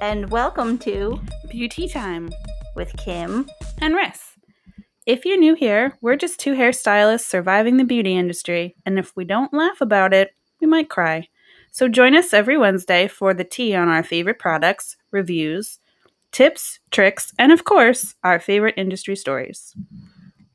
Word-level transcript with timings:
And 0.00 0.30
welcome 0.30 0.78
to 0.78 1.20
Beauty 1.48 1.88
Time 1.88 2.30
with 2.76 2.96
Kim. 2.96 3.48
and 3.80 3.94
Riss. 3.94 4.36
If 5.06 5.24
you're 5.24 5.38
new 5.38 5.56
here, 5.56 5.98
we're 6.00 6.14
just 6.14 6.38
two 6.38 6.54
hairstylists 6.54 7.26
surviving 7.26 7.78
the 7.78 7.84
beauty 7.84 8.16
industry, 8.16 8.76
and 8.86 8.96
if 8.96 9.16
we 9.16 9.24
don't 9.24 9.52
laugh 9.52 9.80
about 9.80 10.14
it, 10.14 10.30
we 10.60 10.68
might 10.68 10.88
cry. 10.88 11.28
So 11.72 11.88
join 11.88 12.14
us 12.14 12.32
every 12.32 12.56
Wednesday 12.56 13.08
for 13.08 13.34
the 13.34 13.42
tea 13.42 13.74
on 13.74 13.88
our 13.88 14.04
favorite 14.04 14.38
products, 14.38 14.96
reviews, 15.10 15.80
tips, 16.30 16.78
tricks, 16.92 17.32
and 17.36 17.50
of 17.50 17.64
course, 17.64 18.14
our 18.22 18.38
favorite 18.38 18.74
industry 18.76 19.16
stories. 19.16 19.74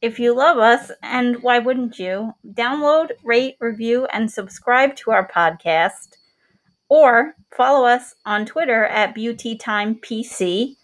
If 0.01 0.19
you 0.19 0.33
love 0.33 0.57
us, 0.57 0.89
and 1.01 1.43
why 1.43 1.59
wouldn't 1.59 1.99
you, 1.99 2.33
download, 2.45 3.11
rate, 3.25 3.57
review, 3.59 4.05
and 4.13 4.31
subscribe 4.31 4.95
to 4.97 5.11
our 5.11 5.27
podcast, 5.27 6.15
or 6.93 7.33
follow 7.49 7.87
us 7.87 8.13
on 8.23 8.45
Twitter 8.45 8.85
at 8.85 9.15
BeautyTimePC, 9.15 10.75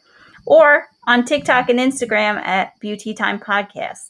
or 0.43 0.87
on 1.05 1.23
TikTok 1.23 1.69
and 1.69 1.77
Instagram 1.77 2.43
at 2.43 2.73
BeautyTime 2.81 3.39
Podcast. 3.43 4.09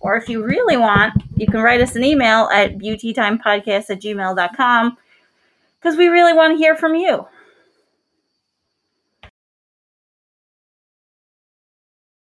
Or 0.00 0.16
if 0.16 0.28
you 0.28 0.42
really 0.42 0.76
want, 0.76 1.14
you 1.36 1.46
can 1.46 1.60
write 1.60 1.80
us 1.80 1.94
an 1.94 2.02
email 2.02 2.48
at 2.52 2.76
beautytimepodcast 2.78 3.88
at 3.88 4.02
gmail.com 4.02 4.96
because 5.80 5.96
we 5.96 6.08
really 6.08 6.32
want 6.32 6.54
to 6.54 6.58
hear 6.58 6.74
from 6.74 6.96
you. 6.96 7.28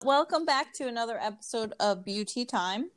Welcome 0.05 0.47
back 0.47 0.73
to 0.75 0.87
another 0.87 1.19
episode 1.21 1.73
of 1.81 2.05
Beauty 2.05 2.45
Time. 2.45 2.91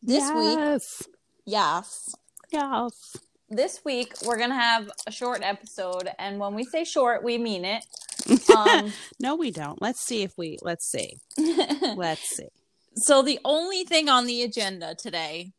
This 0.00 0.30
week, 0.30 0.56
yes. 0.56 1.02
yes, 1.44 2.14
Yes. 2.52 3.16
This 3.52 3.84
week 3.84 4.14
we're 4.24 4.38
gonna 4.38 4.54
have 4.54 4.90
a 5.06 5.12
short 5.12 5.42
episode, 5.42 6.08
and 6.18 6.38
when 6.38 6.54
we 6.54 6.64
say 6.64 6.84
short, 6.84 7.22
we 7.22 7.38
mean 7.38 7.64
it. 7.64 7.84
Um, 8.56 8.92
no, 9.18 9.34
we 9.34 9.50
don't. 9.50 9.80
Let's 9.82 10.00
see 10.00 10.22
if 10.22 10.38
we. 10.38 10.56
Let's 10.62 10.86
see. 10.86 11.16
Let's 11.96 12.36
see. 12.36 12.48
so 12.94 13.22
the 13.22 13.40
only 13.44 13.84
thing 13.84 14.08
on 14.08 14.26
the 14.26 14.42
agenda 14.42 14.94
today, 14.94 15.52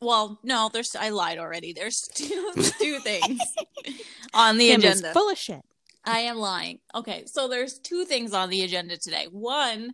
well, 0.00 0.40
no, 0.42 0.70
there's 0.72 0.96
I 0.96 1.10
lied 1.10 1.38
already. 1.38 1.72
There's 1.72 2.00
two 2.14 2.52
two 2.80 2.98
things 2.98 3.38
on 4.34 4.58
the 4.58 4.68
Kim 4.68 4.80
agenda. 4.80 5.12
full 5.12 5.30
of 5.30 5.38
shit. 5.38 5.60
I 6.04 6.20
am 6.20 6.38
lying. 6.38 6.80
Okay, 6.94 7.24
so 7.26 7.46
there's 7.46 7.78
two 7.78 8.04
things 8.04 8.32
on 8.32 8.50
the 8.50 8.62
agenda 8.62 8.96
today. 8.96 9.28
One 9.30 9.92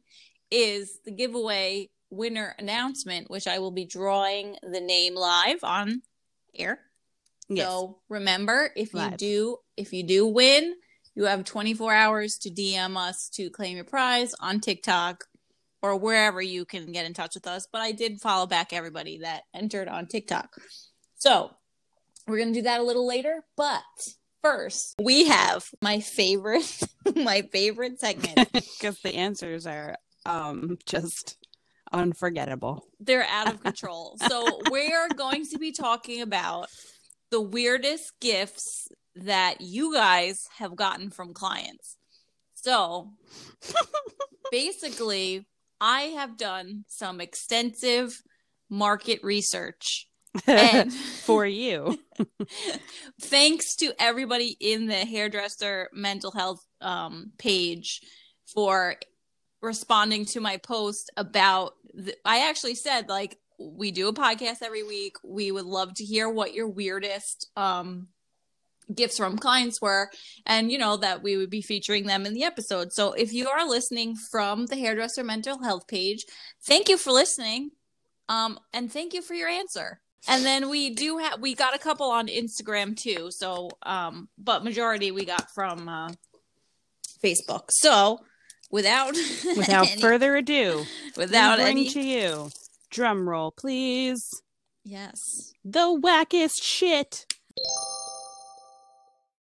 is 0.51 1.01
the 1.05 1.11
giveaway 1.11 1.91
winner 2.11 2.55
announcement, 2.59 3.29
which 3.29 3.47
I 3.47 3.59
will 3.59 3.73
be 3.73 3.85
drawing 3.85 4.57
the 4.63 4.81
name 4.81 5.15
live 5.15 5.63
on 5.65 6.01
air. 6.55 6.81
Yes. 7.49 7.67
So 7.67 7.99
remember, 8.09 8.71
if 8.77 8.93
you 8.93 9.01
Live. 9.01 9.17
do 9.17 9.59
if 9.77 9.93
you 9.93 10.03
do 10.03 10.27
win, 10.27 10.75
you 11.15 11.25
have 11.25 11.45
24 11.45 11.93
hours 11.93 12.39
to 12.39 12.51
DM 12.51 12.97
us 12.97 13.29
to 13.31 13.51
claim 13.51 13.77
your 13.77 13.85
prize 13.85 14.35
on 14.41 14.61
TikTok 14.61 15.25
or 15.83 15.97
wherever 15.97 16.43
you 16.43 16.65
can 16.65 16.93
get 16.93 17.07
in 17.07 17.15
touch 17.15 17.35
with 17.35 17.47
us. 17.47 17.69
But 17.71 17.83
I 17.83 17.93
did 17.93 18.21
follow 18.21 18.47
back 18.47 18.73
everybody 18.73 19.19
that 19.19 19.43
entered 19.55 19.89
on 19.89 20.07
TikTok. 20.07 20.57
So 21.17 21.51
we're 22.27 22.39
gonna 22.39 22.53
do 22.53 22.63
that 22.63 22.81
a 22.81 22.85
little 22.85 23.07
later, 23.07 23.45
but 23.57 23.83
first 24.43 24.95
we 25.01 25.27
have 25.27 25.69
my 25.81 26.01
favorite 26.01 26.83
my 27.17 27.43
favorite 27.53 28.01
segment. 28.01 28.53
because 28.53 29.01
the 29.03 29.15
answers 29.15 29.67
are 29.67 29.97
um 30.25 30.79
just 30.87 31.37
unforgettable. 31.93 32.85
They're 33.01 33.25
out 33.25 33.49
of 33.49 33.63
control. 33.63 34.17
So 34.29 34.61
we're 34.71 35.09
going 35.17 35.47
to 35.47 35.59
be 35.59 35.73
talking 35.73 36.23
about 36.23 36.69
the 37.31 37.41
weirdest 37.41 38.13
gifts 38.21 38.89
that 39.15 39.61
you 39.61 39.95
guys 39.95 40.47
have 40.59 40.77
gotten 40.77 41.11
from 41.11 41.35
clients. 41.35 41.97
So 42.55 43.13
basically, 44.51 45.47
I 45.81 46.03
have 46.03 46.37
done 46.37 46.85
some 46.89 47.21
extensive 47.21 48.21
market 48.69 49.21
research. 49.23 50.09
And 50.47 50.93
For 51.25 51.47
you. 51.47 51.99
thanks 53.21 53.77
to 53.77 53.93
everybody 53.99 54.57
in 54.61 54.87
the 54.87 55.05
hairdresser 55.05 55.89
mental 55.93 56.31
health 56.31 56.61
um, 56.81 57.33
page 57.39 58.01
for 58.53 58.97
responding 59.63 60.25
to 60.27 60.41
my 60.41 60.59
post 60.59 61.11
about 61.17 61.73
the, 61.95 62.15
i 62.25 62.49
actually 62.49 62.75
said 62.75 63.09
like 63.09 63.39
we 63.59 63.91
do 63.91 64.09
a 64.09 64.13
podcast 64.15 64.63
every 64.63 64.83
week. 64.83 65.17
We 65.25 65.51
would 65.51 65.65
love 65.65 65.95
to 65.95 66.05
hear 66.05 66.29
what 66.29 66.55
your 66.55 66.69
weirdest 66.69 67.49
um 67.57 68.09
gifts 68.95 69.17
from 69.19 69.37
clients 69.37 69.83
were 69.83 70.09
and 70.47 70.71
you 70.71 70.79
know 70.79 70.97
that 70.97 71.21
we 71.21 71.37
would 71.37 71.51
be 71.51 71.61
featuring 71.61 72.07
them 72.07 72.25
in 72.25 72.35
the 72.35 72.45
episode. 72.45 72.93
So 72.93 73.15
if 73.15 73.33
you 73.33 73.49
are 73.49 73.69
listening 73.69 74.15
from 74.31 74.67
the 74.67 74.77
hairdresser 74.77 75.25
mental 75.25 75.61
health 75.63 75.89
page 75.89 76.25
thank 76.65 76.89
you 76.89 76.97
for 76.97 77.11
listening 77.11 77.71
um 78.29 78.61
and 78.73 78.93
thank 78.93 79.13
you 79.13 79.23
for 79.23 79.35
your 79.35 79.49
answer. 79.49 80.01
And 80.29 80.45
then 80.45 80.69
we 80.69 80.91
do 80.91 81.19
have 81.19 81.41
we 81.41 81.55
got 81.57 81.75
a 81.75 81.79
couple 81.81 82.11
on 82.11 82.29
instagram 82.29 82.97
too. 82.97 83.31
So 83.33 83.71
um 83.83 84.29
but 84.39 84.63
majority 84.63 85.11
we 85.11 85.25
got 85.25 85.51
from 85.53 85.89
uh 85.89 86.11
facebook. 87.25 87.71
So 87.71 88.21
without 88.71 89.17
Without 89.57 89.91
any- 89.91 90.01
further 90.01 90.37
ado, 90.37 90.85
without 91.17 91.59
any 91.59 91.89
to 91.89 92.01
you. 92.01 92.51
Drum 92.97 93.29
roll, 93.29 93.51
please. 93.51 94.43
yes 94.83 95.53
The 95.67 96.01
wackest 96.03 96.63
shit. 96.63 97.27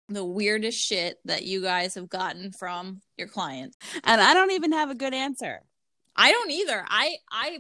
the 0.09 0.25
weirdest 0.25 0.77
shit 0.77 1.19
that 1.23 1.43
you 1.45 1.61
guys 1.61 1.95
have 1.95 2.09
gotten 2.09 2.51
from 2.51 2.99
your 3.17 3.29
clients 3.29 3.77
And 4.03 4.19
I 4.19 4.33
don't 4.33 4.51
even 4.51 4.73
have 4.73 4.89
a 4.89 4.95
good 4.95 5.13
answer. 5.13 5.61
i 6.17 6.31
don't 6.33 6.51
either 6.51 6.83
i 6.87 7.15
i 7.31 7.59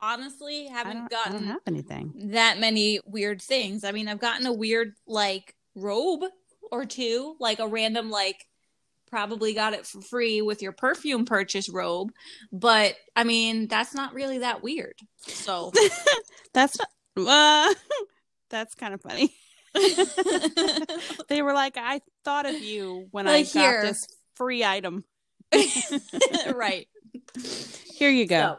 honestly 0.00 0.66
haven't 0.66 0.96
I 1.04 1.06
gotten 1.08 1.32
don't 1.34 1.44
have 1.44 1.60
anything. 1.68 2.12
that 2.32 2.58
many 2.58 2.98
weird 3.06 3.40
things. 3.40 3.84
I 3.84 3.92
mean, 3.92 4.06
I've 4.08 4.20
gotten 4.20 4.46
a 4.46 4.52
weird 4.52 4.94
like 5.06 5.54
robe 5.76 6.22
or 6.72 6.84
two, 6.84 7.34
like 7.40 7.58
a 7.60 7.66
random 7.68 8.08
like 8.10 8.44
probably 9.08 9.54
got 9.54 9.72
it 9.74 9.86
for 9.86 10.00
free 10.00 10.42
with 10.42 10.62
your 10.62 10.72
perfume 10.72 11.24
purchase 11.24 11.68
robe, 11.68 12.10
but 12.52 12.94
I 13.16 13.24
mean, 13.24 13.66
that's 13.68 13.94
not 13.94 14.14
really 14.14 14.38
that 14.38 14.62
weird. 14.62 14.94
So 15.26 15.72
That's 16.54 16.78
not, 17.16 17.28
uh, 17.28 17.74
that's 18.50 18.74
kind 18.74 18.94
of 18.94 19.00
funny. 19.02 19.34
they 21.28 21.42
were 21.42 21.52
like, 21.52 21.76
I 21.76 22.00
thought 22.24 22.46
of 22.46 22.60
you 22.60 23.06
when 23.10 23.26
Like, 23.26 23.46
I 23.48 23.52
got 23.52 23.60
here. 23.60 23.82
this 23.82 24.06
free 24.34 24.64
item. 24.64 25.04
right. 26.52 26.86
Here 27.94 28.10
you 28.10 28.26
go. 28.26 28.36
So, 28.36 28.58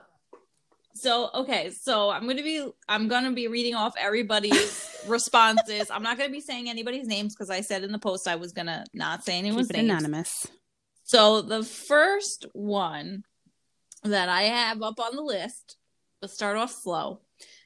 so 1.01 1.29
okay, 1.33 1.71
so 1.71 2.09
I'm 2.09 2.27
gonna 2.27 2.43
be 2.43 2.67
I'm 2.87 3.07
gonna 3.07 3.31
be 3.31 3.47
reading 3.47 3.75
off 3.75 3.93
everybody's 3.97 4.97
responses. 5.07 5.89
I'm 5.89 6.03
not 6.03 6.17
gonna 6.17 6.29
be 6.29 6.41
saying 6.41 6.69
anybody's 6.69 7.07
names 7.07 7.35
because 7.35 7.49
I 7.49 7.61
said 7.61 7.83
in 7.83 7.91
the 7.91 7.99
post 7.99 8.27
I 8.27 8.35
was 8.35 8.51
gonna 8.51 8.85
not 8.93 9.23
say 9.23 9.37
anyone's 9.37 9.67
Keep 9.67 9.77
it 9.77 9.81
names. 9.83 9.89
anonymous. 9.91 10.47
So 11.03 11.41
the 11.41 11.63
first 11.63 12.45
one 12.53 13.23
that 14.03 14.29
I 14.29 14.43
have 14.43 14.81
up 14.81 14.99
on 14.99 15.15
the 15.15 15.21
list, 15.21 15.77
let's 16.21 16.33
start 16.33 16.57
off 16.57 16.71
slow. 16.71 17.21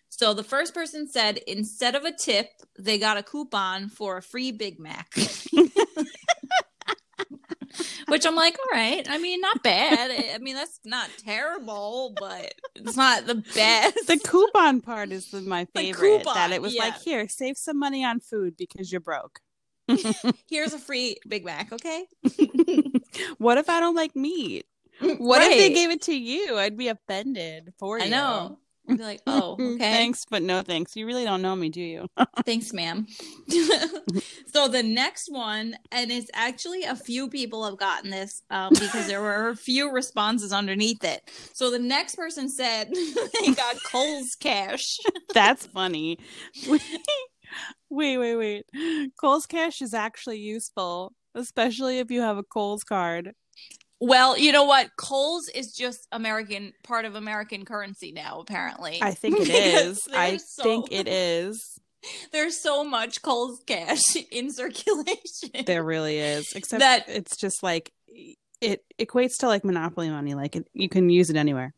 So 0.10 0.34
the 0.34 0.44
first 0.44 0.74
person 0.74 1.10
said 1.10 1.40
instead 1.48 1.96
of 1.96 2.04
a 2.06 2.12
tip, 2.12 2.48
they 2.78 3.00
got 3.00 3.18
a 3.18 3.24
coupon 3.24 3.90
for 3.90 4.18
a 4.18 4.22
free 4.22 4.52
Big 4.52 4.80
Mac. 4.80 5.12
Which 8.08 8.26
I'm 8.26 8.36
like, 8.36 8.58
all 8.58 8.80
right. 8.80 9.06
I 9.10 9.18
mean, 9.18 9.42
not 9.42 9.64
bad. 9.64 10.12
I 10.34 10.38
mean, 10.40 10.56
that's 10.56 10.80
not 10.86 11.10
terrible, 11.18 12.14
but 12.18 12.54
it's 12.76 12.98
not 12.98 13.26
the 13.26 13.36
best. 13.36 14.08
The 14.08 14.20
coupon 14.20 14.82
part 14.82 15.12
is 15.12 15.32
the, 15.32 15.42
my 15.42 15.66
favorite. 15.66 16.24
that 16.26 16.52
it 16.52 16.62
was 16.62 16.76
yeah. 16.76 16.84
like, 16.84 17.02
here, 17.02 17.28
save 17.28 17.58
some 17.58 17.80
money 17.80 18.04
on 18.04 18.20
food 18.20 18.56
because 18.58 18.92
you're 18.92 19.02
broke. 19.02 19.40
Here's 20.50 20.74
a 20.74 20.80
free 20.80 21.18
Big 21.28 21.46
Mac, 21.46 21.72
okay? 21.74 22.06
what 23.38 23.58
if 23.58 23.70
I 23.70 23.80
don't 23.80 23.96
like 23.96 24.16
meat? 24.16 24.66
What 25.00 25.42
if 25.42 25.58
they 25.58 25.74
gave 25.74 25.90
it 25.90 26.04
to 26.04 26.16
you? 26.16 26.58
I'd 26.58 26.78
be 26.78 26.88
offended 26.88 27.74
for 27.80 27.98
you. 27.98 28.06
I 28.06 28.10
know. 28.10 28.60
I'd 28.90 28.98
be 28.98 29.04
like, 29.04 29.22
oh, 29.28 29.54
okay. 29.60 29.78
Thanks, 29.78 30.26
but 30.30 30.42
no 30.42 30.62
thanks. 30.62 30.96
You 30.96 31.06
really 31.06 31.24
don't 31.24 31.42
know 31.42 31.56
me, 31.56 31.70
do 31.70 31.82
you? 31.82 32.08
Thanks, 32.46 32.74
ma'am. 32.74 33.08
so 34.54 34.68
the 34.68 34.84
next 34.84 35.32
one, 35.32 35.76
and 35.92 36.12
it's 36.12 36.30
actually 36.34 36.84
a 36.84 36.96
few 36.96 37.30
people 37.30 37.64
have 37.66 37.78
gotten 37.78 38.10
this 38.10 38.42
um, 38.50 38.74
because 38.74 39.08
there 39.08 39.22
were 39.22 39.50
a 39.50 39.56
few 39.56 39.92
responses 39.92 40.52
underneath 40.52 41.04
it. 41.04 41.22
So 41.54 41.72
the 41.72 41.80
next 41.80 42.16
person 42.16 42.50
said 42.50 42.92
they 43.42 43.54
got 43.54 43.78
Kohl's 43.84 44.36
cash. 44.36 44.98
That's 45.34 45.66
funny. 45.68 46.18
Wait, 47.90 48.18
wait, 48.18 48.36
wait. 48.36 49.12
Kohl's 49.20 49.46
Cash 49.46 49.82
is 49.82 49.94
actually 49.94 50.40
useful, 50.40 51.14
especially 51.36 52.00
if 52.00 52.10
you 52.10 52.22
have 52.22 52.38
a 52.38 52.44
Kohl's 52.44 52.84
card. 52.84 53.34
Well, 54.06 54.38
you 54.38 54.52
know 54.52 54.66
what? 54.66 54.90
Kohl's 54.98 55.48
is 55.50 55.74
just 55.74 56.08
American 56.12 56.74
part 56.84 57.06
of 57.06 57.16
American 57.16 57.64
currency 57.66 58.12
now, 58.12 58.40
apparently. 58.42 59.00
I 59.02 59.12
think 59.12 59.40
it 59.40 59.50
is. 59.50 60.08
I 60.14 60.38
so- 60.38 60.64
think 60.64 60.92
it 60.92 61.08
is. 61.08 61.80
There's 62.34 62.60
so 62.62 62.84
much 62.84 63.22
Kohl's 63.22 63.62
cash 63.66 64.18
in 64.32 64.52
circulation. 64.52 65.66
There 65.66 65.84
really 65.84 66.20
is. 66.20 66.52
Except 66.54 66.82
That- 66.82 67.08
it's 67.08 67.38
just 67.38 67.64
like 67.64 67.92
it 68.62 68.82
equates 69.00 69.38
to 69.40 69.48
like 69.48 69.64
monopoly 69.64 70.10
money. 70.10 70.34
Like 70.36 70.56
it, 70.58 70.68
you 70.74 70.90
can 70.90 71.10
use 71.10 71.30
it 71.30 71.36
anywhere. 71.38 71.74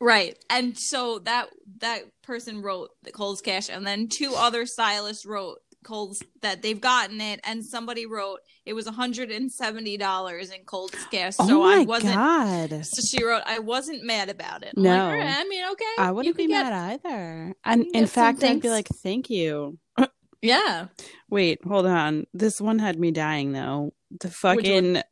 Right. 0.00 0.38
And 0.50 0.76
so 0.78 1.18
that 1.20 1.48
that 1.80 2.02
person 2.22 2.62
wrote 2.62 2.90
the 3.02 3.10
Kohl's 3.12 3.40
cash 3.40 3.68
and 3.68 3.84
then 3.86 4.08
two 4.08 4.32
other 4.36 4.64
stylists 4.66 5.26
wrote 5.26 5.58
Kohl's 5.88 6.22
that 6.42 6.60
they've 6.60 6.80
gotten 6.80 7.18
it 7.22 7.40
and 7.44 7.64
somebody 7.64 8.04
wrote 8.04 8.40
it 8.66 8.74
was 8.74 8.86
$170 8.86 10.54
in 10.54 10.64
Kohl's 10.66 10.90
cash. 11.10 11.34
So 11.36 11.44
oh 11.44 11.62
my 11.62 11.76
I 11.76 11.84
wasn't 11.84 12.14
god! 12.14 12.84
so 12.84 13.00
she 13.02 13.24
wrote 13.24 13.42
I 13.46 13.58
wasn't 13.58 14.04
mad 14.04 14.28
about 14.28 14.62
it. 14.64 14.74
No. 14.76 14.90
like, 14.90 15.00
"All 15.00 15.18
right, 15.18 15.36
I 15.38 15.44
mean, 15.44 15.64
okay. 15.72 15.84
I 15.98 16.12
wouldn't 16.12 16.36
be 16.36 16.46
get- 16.46 16.64
mad 16.64 16.72
either. 17.04 17.54
And 17.64 17.86
in 17.94 18.06
fact, 18.06 18.44
I'd 18.44 18.60
be 18.60 18.68
like, 18.68 18.88
"Thank 18.88 19.30
you." 19.30 19.78
Yeah. 20.40 20.86
Wait, 21.28 21.58
hold 21.64 21.86
on. 21.86 22.26
This 22.32 22.60
one 22.60 22.78
had 22.78 22.96
me 22.96 23.10
dying 23.10 23.50
though. 23.52 23.92
The 24.20 24.30
fucking 24.30 25.02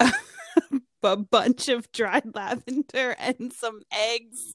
a 1.02 1.16
bunch 1.16 1.68
of 1.68 1.92
dried 1.92 2.34
lavender 2.34 3.14
and 3.18 3.52
some 3.52 3.80
eggs. 3.92 4.54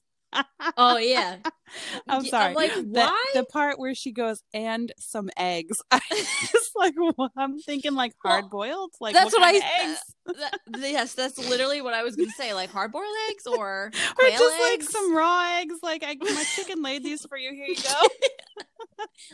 Oh 0.76 0.98
yeah. 0.98 1.36
I'm 2.08 2.24
sorry. 2.24 2.54
like, 2.54 2.74
The- 2.74 2.82
why? 2.82 3.24
The, 3.34 3.44
part 3.44 3.78
where 3.78 3.94
she 3.94 4.12
goes 4.12 4.42
and 4.52 4.92
some 4.98 5.30
eggs. 5.36 5.78
I 5.90 6.00
just 6.10 6.70
like 6.76 6.94
I'm 7.36 7.58
thinking 7.58 7.94
like 7.94 8.12
hard 8.22 8.50
boiled. 8.50 8.92
Like 9.00 9.14
that's 9.14 9.32
what, 9.32 9.40
what 9.40 9.54
I- 9.54 9.84
eggs? 9.84 10.00
That- 10.26 10.58
yes, 10.78 11.14
that's 11.14 11.38
literally 11.38 11.80
what 11.82 11.94
I 11.94 12.02
was 12.02 12.16
going 12.16 12.28
to 12.28 12.34
say 12.34 12.52
like 12.54 12.70
hard 12.70 12.92
boiled 12.92 13.06
eggs 13.30 13.46
or 13.46 13.90
Or 14.18 14.28
just 14.28 14.60
like 14.60 14.82
some 14.82 15.14
raw 15.16 15.58
eggs. 15.58 15.76
Like 15.82 16.02
I, 16.06 16.16
my 16.20 16.44
chicken 16.54 16.82
laid 16.82 17.02
these 17.04 17.24
for 17.26 17.38
you. 17.38 17.52
Here 17.52 17.66
you 17.68 17.76
go. 17.76 18.08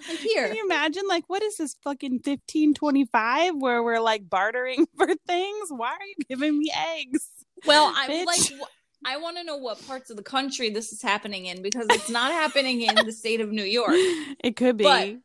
like 0.09 0.19
here. 0.19 0.47
Can 0.49 0.57
you 0.57 0.65
imagine? 0.65 1.05
Like, 1.09 1.25
what 1.29 1.43
is 1.43 1.57
this 1.57 1.77
fucking 1.83 2.21
fifteen 2.21 2.75
twenty 2.75 3.07
five 3.07 3.55
where 3.57 3.83
we're 3.83 4.01
like 4.01 4.29
bartering 4.29 4.87
for 4.97 5.07
things? 5.27 5.69
Why 5.71 5.89
are 5.91 6.07
you 6.07 6.25
giving 6.29 6.59
me 6.59 6.73
eggs? 6.97 7.27
Well, 7.67 7.93
I 7.95 8.09
Bitch. 8.09 8.27
like. 8.27 8.41
wh- 8.61 8.69
I 9.05 9.17
want 9.19 9.37
to 9.39 9.45
know 9.45 9.57
what 9.57 9.85
parts 9.87 10.11
of 10.11 10.17
the 10.17 10.23
country 10.23 10.71
this 10.71 10.93
is 10.93 11.03
happening 11.03 11.47
in 11.47 11.63
because 11.63 11.87
it's 11.91 12.09
not 12.11 12.33
happening 12.33 12.83
in 12.83 12.95
the 12.95 13.13
state 13.13 13.41
of 13.41 13.51
New 13.51 13.65
York. 13.65 13.95
It 14.45 14.57
could 14.57 14.77
be. 14.77 14.85
But- 14.85 15.17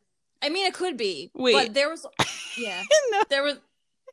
I 0.42 0.50
mean, 0.50 0.68
it 0.68 0.74
could 0.76 0.98
be. 0.98 1.32
Wait. 1.34 1.54
but 1.54 1.74
there 1.74 1.90
was, 1.90 2.06
yeah, 2.60 2.84
No. 3.12 3.22
there 3.30 3.42
was, 3.42 3.58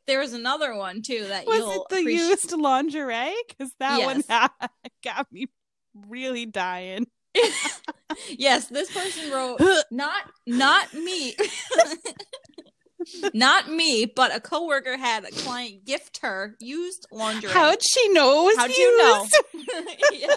there 0.07 0.19
was 0.19 0.33
another 0.33 0.75
one 0.75 1.01
too 1.03 1.23
that 1.27 1.45
Was 1.45 1.59
it 1.59 1.81
the 1.89 1.97
appreciate. 1.99 2.27
used 2.29 2.51
lingerie? 2.53 3.35
Because 3.47 3.71
that 3.79 4.01
one 4.03 4.23
Yes. 4.27 4.49
got 5.03 5.31
me 5.31 5.47
really 6.07 6.45
dying. 6.47 7.05
yes, 8.29 8.67
this 8.69 8.91
person 8.91 9.31
wrote 9.31 9.59
not 9.91 10.23
not 10.47 10.93
me, 10.95 11.35
not 13.33 13.69
me, 13.69 14.05
but 14.05 14.35
a 14.35 14.39
coworker 14.39 14.97
had 14.97 15.23
a 15.25 15.31
client 15.31 15.85
gift 15.85 16.19
her 16.21 16.55
used 16.59 17.07
lingerie. 17.11 17.51
How'd 17.51 17.83
she 17.83 18.09
know 18.09 18.41
it 18.41 18.45
was 18.45 18.57
How'd 18.57 18.71
you 18.71 18.97
know? 18.97 19.21
used? 19.21 19.97
yeah. 20.13 20.35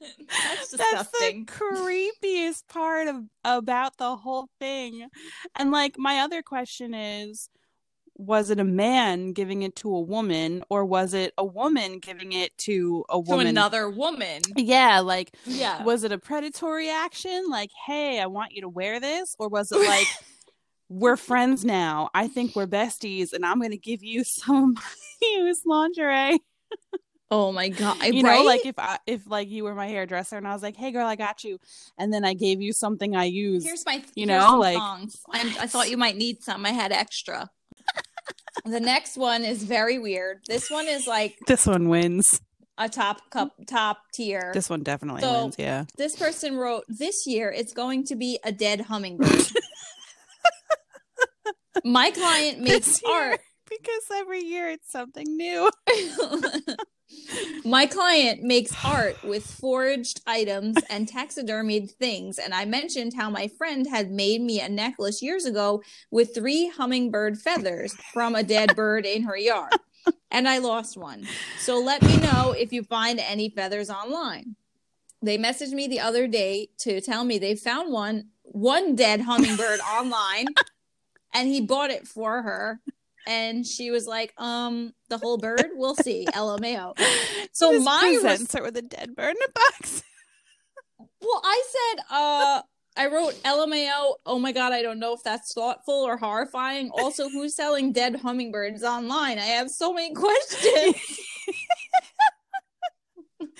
That's 0.00 0.70
That's 0.70 1.10
the 1.10 1.44
creepiest 1.46 2.66
part 2.68 3.08
of 3.08 3.24
about 3.44 3.96
the 3.98 4.16
whole 4.16 4.48
thing. 4.58 5.08
And 5.56 5.70
like 5.70 5.96
my 5.98 6.20
other 6.20 6.42
question 6.42 6.94
is 6.94 7.50
was 8.16 8.50
it 8.50 8.60
a 8.60 8.64
man 8.64 9.32
giving 9.32 9.62
it 9.62 9.74
to 9.76 9.94
a 9.94 10.00
woman 10.00 10.62
or 10.68 10.84
was 10.84 11.14
it 11.14 11.32
a 11.38 11.44
woman 11.44 11.98
giving 11.98 12.32
it 12.34 12.56
to 12.58 13.02
a 13.08 13.18
woman 13.18 13.46
to 13.46 13.50
another 13.50 13.88
woman. 13.88 14.40
Yeah, 14.56 15.00
like 15.00 15.34
Yeah. 15.46 15.82
was 15.84 16.04
it 16.04 16.12
a 16.12 16.18
predatory 16.18 16.90
action 16.90 17.46
like 17.50 17.70
hey, 17.86 18.20
I 18.20 18.26
want 18.26 18.52
you 18.52 18.62
to 18.62 18.68
wear 18.68 19.00
this 19.00 19.34
or 19.38 19.48
was 19.48 19.72
it 19.72 19.78
like 19.88 20.06
we're 20.90 21.16
friends 21.16 21.64
now. 21.64 22.10
I 22.12 22.28
think 22.28 22.54
we're 22.54 22.66
besties 22.66 23.32
and 23.32 23.46
I'm 23.46 23.58
going 23.60 23.70
to 23.70 23.78
give 23.78 24.02
you 24.02 24.24
some 24.24 24.70
of 24.70 24.74
my 24.74 25.28
used 25.38 25.62
lingerie. 25.64 26.40
oh 27.30 27.52
my 27.52 27.68
god! 27.68 27.96
you 28.02 28.22
right? 28.22 28.38
know 28.38 28.42
like 28.42 28.66
if 28.66 28.76
i 28.78 28.98
if 29.06 29.28
like 29.28 29.48
you 29.48 29.62
were 29.64 29.74
my 29.74 29.86
hairdresser 29.86 30.36
and 30.36 30.46
i 30.48 30.52
was 30.52 30.62
like 30.64 30.76
hey 30.76 30.90
girl 30.90 31.06
i 31.06 31.14
got 31.16 31.44
you 31.44 31.58
and 31.98 32.12
then 32.12 32.24
i 32.24 32.34
gave 32.34 32.60
you 32.60 32.72
something 32.72 33.14
i 33.14 33.24
use 33.24 33.64
here's 33.64 33.84
my 33.86 34.02
you 34.16 34.26
here's 34.26 34.28
know, 34.28 34.58
like- 34.58 34.76
I 35.32 35.66
thought 35.68 35.90
you 35.90 35.96
might 35.96 36.16
need 36.16 36.42
some. 36.42 36.66
I 36.66 36.70
had 36.70 36.90
extra. 36.92 37.48
the 38.64 38.80
next 38.80 39.16
one 39.16 39.44
is 39.44 39.62
very 39.62 39.98
weird. 39.98 40.40
This 40.48 40.70
one 40.70 40.86
is 40.88 41.06
like 41.06 41.38
this 41.46 41.66
one 41.66 41.88
wins 41.88 42.40
a 42.78 42.88
top 42.88 43.28
cup 43.30 43.52
top 43.66 43.98
tier. 44.12 44.50
this 44.54 44.68
one 44.70 44.82
definitely 44.82 45.20
So- 45.22 45.42
wins 45.42 45.56
yeah 45.58 45.84
this 45.98 46.16
person 46.16 46.56
wrote 46.56 46.84
this 46.88 47.26
year 47.26 47.52
it's 47.52 47.72
going 47.74 48.04
to 48.06 48.16
be 48.16 48.38
a 48.44 48.50
dead 48.52 48.82
hummingbird. 48.82 49.39
My 51.84 52.10
client 52.10 52.58
makes 52.68 53.02
year. 53.02 53.32
art. 53.32 53.40
because 53.68 54.02
every 54.12 54.44
year 54.44 54.68
it's 54.70 54.90
something 54.90 55.26
new 55.36 55.70
My 57.64 57.86
client 57.86 58.42
makes 58.42 58.72
art 58.84 59.22
with 59.24 59.44
forged 59.44 60.20
items 60.26 60.76
and 60.88 61.08
taxidermied 61.08 61.90
things, 61.90 62.38
and 62.38 62.54
I 62.54 62.64
mentioned 62.64 63.14
how 63.14 63.30
my 63.30 63.48
friend 63.48 63.86
had 63.88 64.10
made 64.10 64.40
me 64.40 64.60
a 64.60 64.68
necklace 64.68 65.22
years 65.22 65.44
ago 65.44 65.82
with 66.10 66.34
three 66.34 66.68
hummingbird 66.68 67.38
feathers 67.38 67.94
from 68.12 68.34
a 68.34 68.42
dead 68.42 68.74
bird 68.76 69.06
in 69.06 69.24
her 69.24 69.36
yard, 69.36 69.72
and 70.30 70.48
I 70.48 70.58
lost 70.58 70.96
one. 70.96 71.26
So 71.58 71.78
let 71.80 72.02
me 72.02 72.16
know 72.18 72.52
if 72.52 72.72
you 72.72 72.82
find 72.82 73.18
any 73.18 73.50
feathers 73.50 73.90
online. 73.90 74.56
They 75.22 75.36
messaged 75.36 75.72
me 75.72 75.86
the 75.86 76.00
other 76.00 76.26
day 76.26 76.68
to 76.80 77.00
tell 77.00 77.24
me 77.24 77.38
they 77.38 77.54
found 77.54 77.92
one 77.92 78.28
one 78.42 78.96
dead 78.96 79.20
hummingbird 79.20 79.80
online, 79.80 80.46
and 81.34 81.48
he 81.48 81.60
bought 81.60 81.90
it 81.90 82.06
for 82.06 82.42
her. 82.42 82.80
And 83.26 83.66
she 83.66 83.90
was 83.90 84.06
like, 84.06 84.32
"Um, 84.38 84.92
the 85.08 85.18
whole 85.18 85.36
bird. 85.36 85.66
We'll 85.74 85.94
see." 85.94 86.26
LMAO. 86.34 86.98
So 87.52 87.72
Just 87.74 87.84
my 87.84 88.00
res- 88.02 88.22
presents 88.22 88.54
her 88.54 88.62
with 88.62 88.76
a 88.76 88.82
dead 88.82 89.14
bird 89.14 89.36
in 89.36 89.42
a 89.48 89.52
box 89.52 90.02
Well, 91.22 91.40
I 91.44 91.62
said, 91.68 92.04
uh, 92.10 92.62
I 92.96 93.06
wrote 93.06 93.34
LMAO. 93.44 94.14
Oh 94.24 94.38
my 94.38 94.52
god, 94.52 94.72
I 94.72 94.80
don't 94.80 94.98
know 94.98 95.12
if 95.12 95.22
that's 95.22 95.52
thoughtful 95.52 95.94
or 95.94 96.16
horrifying. 96.16 96.90
Also, 96.92 97.28
who's 97.28 97.54
selling 97.54 97.92
dead 97.92 98.16
hummingbirds 98.16 98.82
online? 98.82 99.38
I 99.38 99.44
have 99.44 99.70
so 99.70 99.92
many 99.92 100.14
questions. 100.14 100.96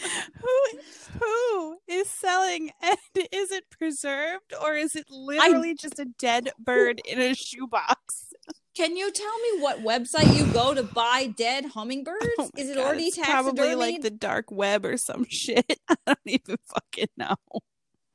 who 0.41 0.79
who 1.21 1.79
is 1.89 2.09
selling 2.09 2.71
and 2.83 2.97
is 3.33 3.51
it 3.51 3.65
preserved 3.71 4.53
or 4.63 4.75
is 4.75 4.95
it 4.97 5.07
literally 5.11 5.75
just 5.75 5.99
a 5.99 6.07
dead 6.19 6.51
bird 6.59 7.01
in 7.05 7.21
a 7.21 7.35
shoebox 7.35 8.33
Can 8.77 8.97
you 8.97 9.11
tell 9.13 9.39
me 9.41 9.61
what 9.63 9.83
website 9.83 10.37
you 10.37 10.47
go 10.53 10.73
to 10.75 10.83
buy 10.83 11.27
dead 11.37 11.67
hummingbirds? 11.67 12.25
Oh 12.39 12.51
Is 12.57 12.71
it 12.71 12.77
God, 12.77 12.87
already 12.87 13.11
probably 13.23 13.75
like 13.75 14.01
the 14.03 14.11
dark 14.11 14.51
web 14.51 14.85
or 14.87 14.97
some 14.97 15.27
shit 15.29 15.79
i 15.89 15.95
don't 16.07 16.19
even 16.27 16.57
fucking 16.67 17.09
know 17.17 17.35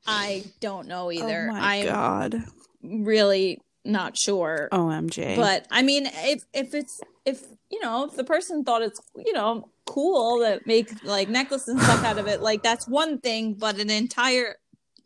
I 0.06 0.44
don't 0.60 0.86
know 0.86 1.06
oh 1.06 1.10
either. 1.12 1.48
oh 1.50 1.52
my 1.52 1.76
I'm 1.80 1.84
god 1.86 2.44
really 2.82 3.60
not 3.84 4.16
sure. 4.16 4.68
omg 4.72 5.36
But 5.36 5.66
I 5.70 5.82
mean, 5.82 6.06
if 6.06 6.44
if 6.52 6.74
it's 6.74 7.00
if 7.24 7.42
you 7.70 7.80
know 7.80 8.04
if 8.04 8.14
the 8.16 8.24
person 8.24 8.64
thought 8.64 8.82
it's 8.82 9.00
you 9.16 9.32
know 9.32 9.68
cool 9.86 10.40
that 10.40 10.66
make 10.66 11.04
like 11.04 11.28
necklaces 11.28 11.68
and 11.68 11.80
stuff 11.80 12.04
out 12.04 12.18
of 12.18 12.26
it, 12.26 12.42
like 12.42 12.62
that's 12.62 12.86
one 12.88 13.18
thing. 13.18 13.54
But 13.54 13.78
an 13.78 13.90
entire 13.90 14.56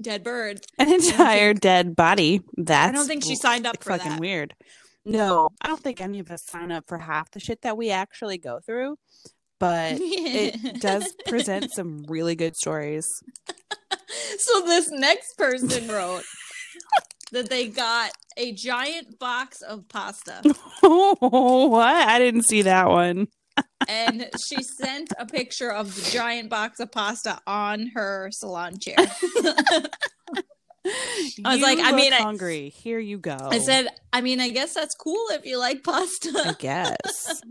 dead 0.01 0.25
bird, 0.25 0.61
an 0.79 0.93
entire 0.93 1.55
dead 1.55 1.95
body. 1.95 2.41
That's 2.57 2.91
I 2.91 2.93
don't 2.93 3.07
think 3.07 3.25
she 3.25 3.37
signed 3.37 3.67
up 3.67 3.83
for 3.83 3.91
fucking 3.91 4.13
that. 4.13 4.21
weird. 4.21 4.55
No. 5.05 5.49
I 5.63 5.69
don't 5.69 5.81
think 5.81 6.01
any 6.01 6.19
of 6.19 6.31
us 6.31 6.45
sign 6.47 6.71
up 6.71 6.85
for 6.87 6.99
half 6.99 7.31
the 7.31 7.41
shit 7.41 7.63
that 7.63 7.77
we 7.77 7.91
actually 7.91 8.39
go 8.39 8.61
through 8.61 8.97
but 9.61 9.99
it 10.01 10.81
does 10.81 11.15
present 11.29 11.71
some 11.73 12.05
really 12.09 12.35
good 12.35 12.57
stories. 12.57 13.07
So 14.39 14.63
this 14.63 14.91
next 14.91 15.37
person 15.39 15.87
wrote 15.89 16.25
that 17.31 17.49
they 17.49 17.69
got 17.69 18.11
a 18.37 18.53
giant 18.53 19.21
box 19.21 19.63
of 19.63 19.89
pasta. 19.89 20.43
Oh 20.83 21.69
what? 21.69 21.95
I 21.95 22.19
didn't 22.19 22.43
see 22.43 22.63
that 22.63 22.89
one 22.89 23.29
and 23.89 24.29
she 24.43 24.63
sent 24.63 25.13
a 25.19 25.27
picture 25.27 25.71
of 25.73 25.95
the 25.95 26.11
giant 26.11 26.49
box 26.51 26.81
of 26.81 26.91
pasta 26.93 27.39
on 27.47 27.89
her 27.95 28.31
salon 28.33 28.79
chair. 28.79 28.97
I 31.45 31.53
was 31.53 31.59
You 31.59 31.63
like, 31.63 31.79
I 31.81 31.93
mean, 31.93 32.13
I- 32.13 32.17
hungry 32.23 32.71
here 32.71 32.99
you 32.99 33.19
go 33.19 33.37
I 33.41 33.59
said, 33.59 33.89
I 34.13 34.21
mean, 34.23 34.41
I 34.41 34.49
guess 34.49 34.75
that's 34.75 34.95
cool 34.95 35.27
if 35.31 35.45
you 35.45 35.59
like 35.59 35.85
pasta. 35.85 36.33
i 36.47 36.53
guess 36.59 37.43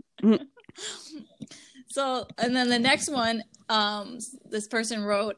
so, 1.88 2.26
and 2.38 2.54
then 2.54 2.68
the 2.68 2.78
next 2.78 3.10
one, 3.10 3.42
um, 3.68 4.18
this 4.48 4.68
person 4.68 5.02
wrote 5.02 5.36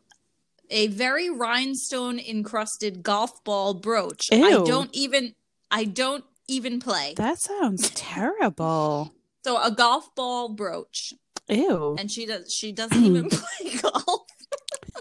a 0.70 0.88
very 0.88 1.30
rhinestone 1.30 2.18
encrusted 2.18 3.02
golf 3.02 3.42
ball 3.44 3.72
brooch. 3.74 4.28
I 4.30 4.50
don't 4.66 4.90
even, 4.94 5.34
I 5.70 5.84
don't 5.84 6.24
even 6.48 6.78
play. 6.80 7.14
that 7.16 7.38
sounds 7.40 7.90
terrible 7.90 9.14
So 9.44 9.60
a 9.60 9.70
golf 9.70 10.14
ball 10.14 10.50
brooch, 10.50 11.14
ew 11.48 11.96
and 11.98 12.10
she 12.10 12.26
does, 12.26 12.52
she 12.52 12.72
doesn't 12.72 13.04
even 13.04 13.28
play 13.30 13.78
golf. 13.80 14.26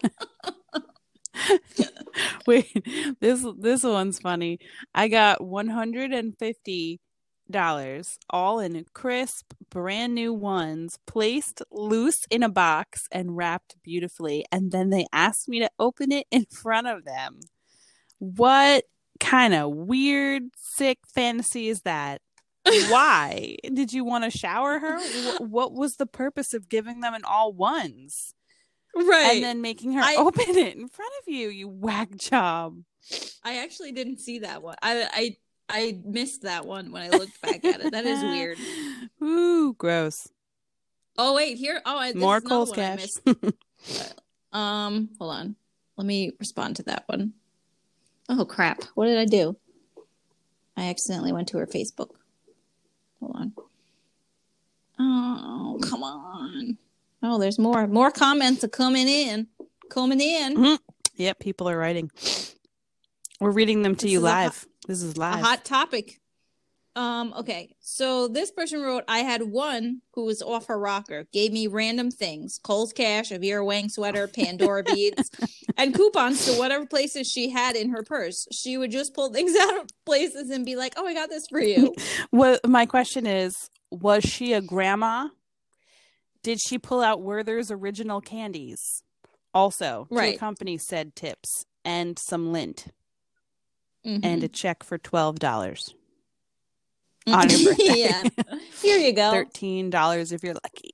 Wait, 2.48 2.86
this 3.20 3.46
this 3.58 3.84
one's 3.84 4.20
funny. 4.20 4.60
I 4.94 5.08
got 5.08 5.44
one 5.44 5.68
hundred 5.68 6.12
and 6.12 6.38
fifty 6.38 7.00
dollars, 7.50 8.18
all 8.30 8.60
in 8.60 8.86
crisp, 8.94 9.54
brand 9.70 10.16
new 10.16 10.34
ones, 10.34 10.98
placed 11.06 11.62
loose 11.72 12.26
in 12.30 12.44
a 12.44 12.50
box 12.50 13.08
and 13.12 13.36
wrapped 13.38 13.76
beautifully. 13.84 14.46
And 14.52 14.72
then 14.72 14.90
they 14.90 15.06
asked 15.12 15.50
me 15.50 15.60
to 15.60 15.70
open 15.80 16.12
it 16.12 16.28
in 16.32 16.46
front 16.46 16.88
of 16.88 17.06
them. 17.06 17.40
What 18.20 18.86
kind 19.20 19.54
of 19.54 19.72
weird, 19.72 20.44
sick 20.58 21.00
fantasy 21.14 21.70
is 21.70 21.82
that? 21.82 22.22
Why 22.64 23.58
did 23.74 23.92
you 23.94 24.04
want 24.04 24.24
to 24.24 24.30
shower 24.38 24.80
her? 24.80 25.00
What 25.40 25.74
was 25.74 25.96
the 25.96 26.06
purpose 26.06 26.54
of 26.54 26.70
giving 26.70 27.02
them 27.02 27.14
an 27.14 27.24
all 27.26 27.52
ones 27.54 28.34
right. 28.96 29.36
and 29.36 29.44
then 29.44 29.62
making 29.62 29.94
her 29.94 30.02
I- 30.02 30.16
open 30.18 30.46
it 30.48 30.76
in 30.78 30.88
front 30.88 31.12
of 31.22 31.34
you? 31.34 31.50
You 31.50 31.68
whack 31.68 32.10
job. 32.18 32.84
I 33.44 33.58
actually 33.64 33.92
didn't 33.94 34.20
see 34.20 34.40
that 34.40 34.62
one. 34.62 34.76
I 34.82 35.08
I 35.12 35.36
I 35.70 36.00
missed 36.06 36.44
that 36.44 36.66
one 36.66 36.92
when 36.92 37.02
I 37.02 37.10
looked 37.10 37.42
back 37.42 37.66
at 37.66 37.82
it. 37.82 37.92
That 37.92 38.06
is 38.06 38.22
weird. 38.22 38.58
Ooh, 39.24 39.74
gross. 39.74 40.28
Oh 41.18 41.34
wait, 41.34 41.58
here. 41.58 41.82
Oh, 41.86 41.98
I, 41.98 42.14
More 42.14 42.42
Kohl's 42.42 42.72
cash. 42.72 43.08
Um, 44.54 45.10
hold 45.18 45.32
on. 45.32 45.56
Let 45.98 46.06
me 46.06 46.32
respond 46.40 46.76
to 46.76 46.84
that 46.84 47.04
one. 47.08 47.34
Oh 48.28 48.44
crap! 48.46 48.84
What 48.96 49.06
did 49.06 49.18
I 49.18 49.26
do? 49.26 49.56
I 50.76 50.90
accidentally 50.90 51.32
went 51.32 51.48
to 51.50 51.58
her 51.58 51.68
Facebook. 51.68 52.10
Hold 53.22 53.36
on. 53.36 53.54
Oh, 55.00 55.80
come 55.84 56.04
on. 56.04 56.78
Oh, 57.24 57.38
there's 57.40 57.58
more. 57.60 57.88
More 57.88 58.12
comments 58.12 58.64
are 58.64 58.68
coming 58.70 59.08
in. 59.08 59.48
Coming 59.90 60.20
in. 60.22 60.56
Mm-hmm. 60.58 60.76
Yep, 61.18 61.40
people 61.40 61.70
are 61.70 61.78
writing. 61.78 62.12
We're 63.40 63.52
reading 63.52 63.82
them 63.84 63.96
to 63.96 64.06
This 64.06 64.12
you 64.12 64.26
a 64.26 64.30
hot- 64.30 64.44
live. 64.44 64.68
this 64.88 65.02
is 65.02 65.16
a 65.16 65.20
live. 65.20 65.44
hot 65.44 65.66
topic. 65.66 66.20
Um, 66.94 67.34
okay. 67.38 67.74
So 67.80 68.28
this 68.28 68.52
person 68.52 68.82
wrote, 68.82 69.06
I 69.08 69.20
had 69.20 69.44
one 69.44 70.02
who 70.14 70.26
was 70.26 70.42
off 70.42 70.68
her 70.68 70.78
rocker, 70.78 71.26
gave 71.32 71.54
me 71.54 71.68
random 71.68 72.12
things, 72.12 72.60
Kohl's 72.62 72.92
cash, 72.92 73.32
a 73.32 73.40
Vera 73.40 73.64
Wang 73.64 73.88
sweater, 73.88 74.28
Pandora 74.28 74.84
beads, 74.84 75.32
and 75.78 75.96
coupons 75.96 76.44
to 76.46 76.54
whatever 76.60 76.86
places 76.86 77.28
she 77.32 77.50
had 77.50 77.78
in 77.78 77.92
her 77.92 78.04
purse. 78.04 78.46
She 78.52 78.78
would 78.78 78.92
just 78.92 79.14
pull 79.14 79.32
things 79.32 79.56
out 79.62 79.80
of 79.82 79.88
places 80.06 80.50
and 80.50 80.66
be 80.66 80.76
like, 80.76 80.94
Oh, 80.98 81.06
I 81.08 81.14
got 81.14 81.30
this 81.30 81.48
for 81.48 81.62
you. 81.62 81.96
What 82.32 82.68
my 82.68 82.86
question 82.86 83.26
is, 83.26 83.56
was 83.90 84.24
she 84.26 84.52
a 84.54 84.62
grandma? 84.62 85.30
Did 86.44 86.60
she 86.60 86.78
pull 86.78 87.02
out 87.02 87.22
Werther's 87.22 87.72
original 87.72 88.20
candies? 88.20 89.04
Also, 89.54 90.08
to 90.10 90.16
Right. 90.16 90.36
accompany 90.36 90.78
said 90.78 91.16
tips 91.16 91.66
and 91.86 92.18
some 92.20 92.52
lint 92.52 92.88
Mhm. 94.06 94.22
and 94.24 94.44
a 94.44 94.48
check 94.50 94.84
for 94.84 94.98
twelve 94.98 95.40
dollars. 95.40 95.94
On 97.28 97.50
your 97.50 97.60
birthday. 97.70 97.94
yeah. 97.96 98.24
Here 98.82 98.98
you 98.98 99.14
go. 99.14 99.32
Thirteen 99.32 99.90
dollars 99.90 100.32
if 100.32 100.44
you're 100.44 100.54
lucky. 100.54 100.94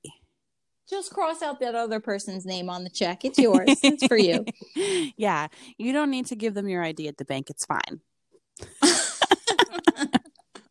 Just 0.88 1.12
cross 1.12 1.42
out 1.42 1.60
that 1.60 1.74
other 1.74 2.00
person's 2.00 2.46
name 2.46 2.70
on 2.70 2.82
the 2.82 2.90
check. 2.90 3.24
It's 3.24 3.38
yours. 3.38 3.66
it's 3.82 4.06
for 4.06 4.16
you. 4.16 4.46
yeah, 5.16 5.48
you 5.76 5.92
don't 5.92 6.10
need 6.10 6.26
to 6.26 6.36
give 6.36 6.54
them 6.54 6.68
your 6.68 6.82
ID 6.82 7.08
at 7.08 7.18
the 7.18 7.24
bank. 7.26 7.50
It's 7.50 7.66
fine. 7.66 8.00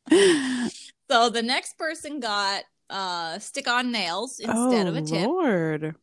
So 1.09 1.29
the 1.29 1.41
next 1.41 1.77
person 1.77 2.19
got 2.19 2.63
uh 2.89 3.39
stick 3.39 3.67
on 3.67 3.91
nails 3.91 4.39
instead 4.39 4.87
oh, 4.87 4.89
of 4.89 4.95
a 4.95 5.01
tip. 5.01 5.27
Lord. 5.27 5.95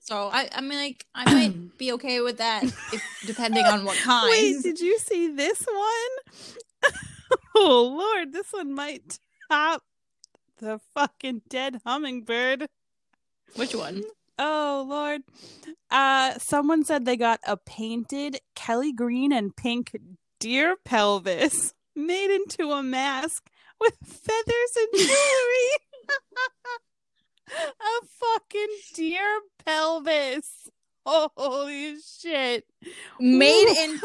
So 0.00 0.30
I 0.32 0.48
I 0.52 0.60
mean 0.60 0.78
like 0.78 1.06
I 1.14 1.32
might 1.32 1.78
be 1.78 1.92
okay 1.92 2.20
with 2.20 2.38
that 2.38 2.64
if 2.64 3.02
depending 3.26 3.64
on 3.64 3.84
what 3.84 3.96
kind. 3.98 4.30
Wait, 4.30 4.62
did 4.62 4.80
you 4.80 4.98
see 4.98 5.28
this 5.28 5.64
one? 5.64 6.44
Oh 7.54 7.96
Lord, 7.98 8.32
this 8.32 8.52
one 8.52 8.72
might 8.74 9.18
top 9.50 9.82
the 10.58 10.80
fucking 10.94 11.42
dead 11.48 11.80
hummingbird. 11.84 12.68
Which 13.56 13.74
one? 13.74 14.02
Oh 14.38 14.86
Lord. 14.88 15.22
Uh 15.90 16.38
someone 16.38 16.84
said 16.84 17.04
they 17.04 17.16
got 17.16 17.40
a 17.46 17.56
painted 17.56 18.38
Kelly 18.54 18.92
green 18.92 19.32
and 19.32 19.54
pink 19.54 19.96
deer 20.40 20.76
pelvis 20.84 21.74
made 21.94 22.34
into 22.34 22.72
a 22.72 22.82
mask 22.82 23.48
with 23.80 23.96
feathers 24.04 24.76
and 24.76 24.88
jewelry. 24.94 25.68
a 27.80 28.06
fucking 28.20 28.76
deer 28.94 29.40
pelvis. 29.64 30.68
Holy 31.04 31.96
shit. 32.00 32.64
Made 33.18 33.76
in 33.76 34.00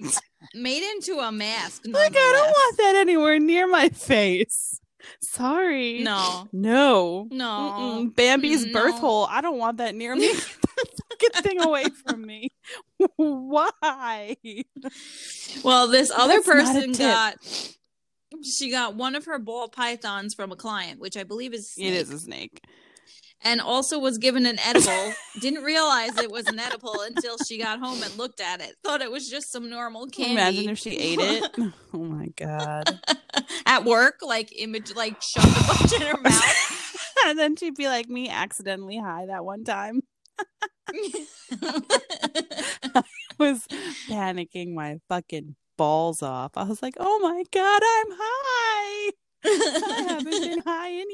made 0.54 0.82
into 0.92 1.18
a 1.18 1.30
mask. 1.32 1.82
Like, 1.86 2.12
I 2.16 2.32
don't 2.32 2.50
want 2.50 2.76
that 2.78 2.96
anywhere 2.96 3.38
near 3.38 3.66
my 3.68 3.88
face. 3.88 4.80
Sorry. 5.22 6.02
No. 6.02 6.48
No. 6.52 7.26
No. 7.30 7.46
Mm-mm. 7.78 8.14
Bambi's 8.14 8.66
No. 8.66 8.72
birth 8.72 8.98
hole. 8.98 9.26
I 9.30 9.40
don't 9.40 9.58
want 9.58 9.78
that 9.78 9.94
near 9.94 10.14
me. 10.14 10.28
Get 11.18 11.32
that 11.34 11.42
thing 11.42 11.60
away 11.60 11.84
from 12.06 12.24
me. 12.26 12.48
Why? 13.16 14.36
Well, 15.62 15.88
this 15.88 16.10
other 16.10 16.40
That's 16.42 16.46
person 16.46 16.92
got 16.92 17.36
she 18.42 18.70
got 18.70 18.94
one 18.94 19.14
of 19.14 19.26
her 19.26 19.38
ball 19.38 19.68
pythons 19.68 20.34
from 20.34 20.52
a 20.52 20.56
client, 20.56 21.00
which 21.00 21.16
I 21.16 21.24
believe 21.24 21.52
is 21.52 21.74
It 21.76 21.92
is 21.92 22.10
a 22.10 22.18
snake. 22.18 22.62
And 23.42 23.60
also 23.60 23.98
was 23.98 24.18
given 24.18 24.46
an 24.46 24.58
edible. 24.60 25.12
Didn't 25.40 25.62
realize 25.62 26.16
it 26.18 26.30
was 26.30 26.46
an 26.46 26.58
edible 26.58 27.00
until 27.00 27.38
she 27.38 27.58
got 27.58 27.78
home 27.78 28.02
and 28.02 28.16
looked 28.16 28.40
at 28.40 28.60
it. 28.60 28.76
Thought 28.84 29.02
it 29.02 29.10
was 29.10 29.28
just 29.28 29.50
some 29.50 29.70
normal 29.70 30.06
candy. 30.06 30.32
Imagine 30.32 30.70
if 30.70 30.78
she 30.78 30.96
ate 30.96 31.18
it. 31.20 31.50
Oh 31.92 32.04
my 32.04 32.28
god. 32.36 33.00
at 33.66 33.84
work, 33.84 34.20
like 34.22 34.52
image, 34.56 34.94
like 34.94 35.20
shoved 35.20 35.48
a 35.48 35.66
bunch 35.66 35.92
in 35.92 36.02
her 36.02 36.20
mouth. 36.20 36.96
and 37.26 37.38
then 37.38 37.56
she'd 37.56 37.74
be 37.74 37.88
like 37.88 38.08
me 38.08 38.28
accidentally 38.28 38.98
high 38.98 39.26
that 39.26 39.44
one 39.44 39.64
time. 39.64 40.02
I 40.88 41.26
was 43.38 43.66
panicking 44.08 44.74
my 44.74 44.98
fucking 45.08 45.56
balls 45.76 46.22
off. 46.22 46.52
I 46.56 46.64
was 46.64 46.82
like, 46.82 46.94
"Oh 46.98 47.18
my 47.20 47.44
god, 47.50 47.82
I'm 47.84 48.16
high." 48.18 49.10
I 49.44 50.04
haven't 50.08 50.30
been 50.30 50.62
high 50.66 50.90
in 50.90 51.06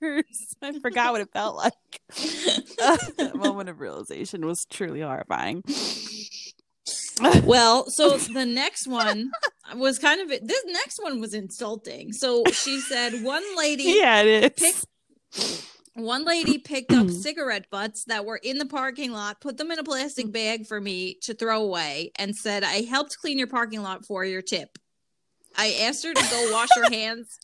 years. 0.00 0.56
I 0.60 0.78
forgot 0.80 1.12
what 1.12 1.20
it 1.22 1.32
felt 1.32 1.56
like. 1.56 1.72
that 2.10 3.32
moment 3.34 3.68
of 3.68 3.80
realization 3.80 4.44
was 4.46 4.64
truly 4.66 5.00
horrifying. 5.00 5.62
well, 7.44 7.88
so 7.90 8.16
the 8.32 8.46
next 8.46 8.86
one 8.86 9.30
was 9.76 9.98
kind 9.98 10.20
of 10.20 10.28
this 10.28 10.64
next 10.66 11.00
one 11.02 11.20
was 11.20 11.34
insulting. 11.34 12.12
So 12.12 12.44
she 12.52 12.80
said 12.80 13.22
one 13.22 13.44
lady 13.56 13.84
yeah, 13.84 14.22
it 14.22 14.56
Pick- 14.56 14.74
is. 15.34 15.66
one 15.94 16.24
lady 16.24 16.58
picked 16.58 16.92
up 16.92 17.08
cigarette 17.10 17.66
butts 17.70 18.04
that 18.04 18.24
were 18.24 18.40
in 18.42 18.58
the 18.58 18.66
parking 18.66 19.12
lot, 19.12 19.40
put 19.40 19.56
them 19.56 19.70
in 19.70 19.78
a 19.78 19.84
plastic 19.84 20.30
bag 20.32 20.66
for 20.66 20.80
me 20.80 21.14
to 21.22 21.34
throw 21.34 21.62
away, 21.62 22.12
and 22.16 22.34
said, 22.36 22.64
I 22.64 22.82
helped 22.82 23.18
clean 23.18 23.38
your 23.38 23.46
parking 23.46 23.82
lot 23.82 24.04
for 24.04 24.24
your 24.24 24.42
tip. 24.42 24.78
I 25.56 25.78
asked 25.82 26.04
her 26.04 26.12
to 26.14 26.30
go 26.30 26.52
wash 26.52 26.68
her 26.76 26.90
hands 26.90 27.38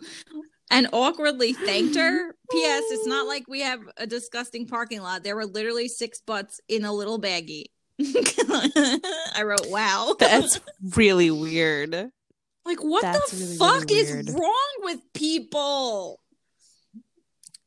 and 0.71 0.89
awkwardly 0.93 1.53
thanked 1.53 1.97
her. 1.97 2.33
P.S. 2.51 2.85
It's 2.91 3.07
not 3.07 3.27
like 3.27 3.45
we 3.49 3.61
have 3.61 3.81
a 3.97 4.07
disgusting 4.07 4.67
parking 4.67 5.01
lot. 5.03 5.23
There 5.25 5.37
were 5.37 5.47
literally 5.47 5.89
six 5.89 6.21
butts 6.21 6.61
in 6.69 6.85
a 6.85 6.93
little 6.93 7.21
baggie. 7.21 7.65
I 8.01 9.43
wrote, 9.45 9.67
wow. 9.69 10.15
That's 10.19 10.61
really 10.97 11.31
weird. 11.31 12.11
Like, 12.65 12.79
what 12.81 13.03
That's 13.03 13.31
the 13.31 13.37
really, 13.37 13.49
really 13.59 13.59
fuck 13.81 13.91
is 13.91 14.13
weird. 14.13 14.29
wrong 14.41 14.75
with 14.83 15.01
people? 15.15 16.21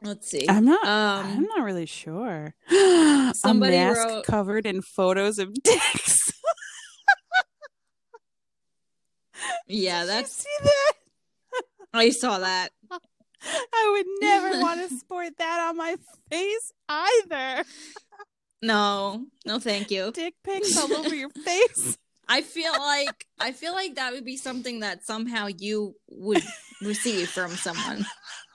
Let's 0.03 0.29
see. 0.29 0.47
I'm 0.49 0.65
not. 0.65 0.83
Um, 0.85 1.25
I'm 1.37 1.43
not 1.43 1.63
really 1.63 1.85
sure. 1.85 2.55
somebody 3.33 3.75
a 3.75 3.85
mask 3.93 3.99
wrote- 4.07 4.25
covered 4.25 4.65
in 4.65 4.81
photos 4.81 5.37
of 5.37 5.53
dicks. 5.61 6.30
Yeah, 9.67 10.05
that's. 10.05 10.45
you 10.45 10.51
see 10.59 10.63
that? 10.65 10.93
I 11.93 12.09
saw 12.11 12.39
that. 12.39 12.69
I 13.43 13.89
would 13.93 14.05
never 14.21 14.49
want 14.61 14.87
to 14.87 14.95
sport 14.95 15.37
that 15.37 15.67
on 15.69 15.77
my 15.77 15.95
face 16.29 16.71
either. 16.87 17.63
No, 18.61 19.25
no, 19.45 19.59
thank 19.59 19.89
you. 19.89 20.11
Dick 20.13 20.35
pics 20.43 20.77
all 20.77 20.93
over 20.93 21.15
your 21.15 21.29
face. 21.45 21.97
I 22.27 22.41
feel 22.41 22.71
like 22.71 23.25
I 23.39 23.51
feel 23.51 23.73
like 23.73 23.95
that 23.95 24.13
would 24.13 24.23
be 24.23 24.37
something 24.37 24.81
that 24.81 25.05
somehow 25.05 25.47
you 25.47 25.95
would 26.09 26.43
receive 26.81 27.29
from 27.29 27.51
someone. 27.51 28.05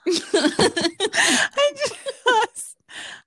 I 0.07 1.73
just, 1.75 2.75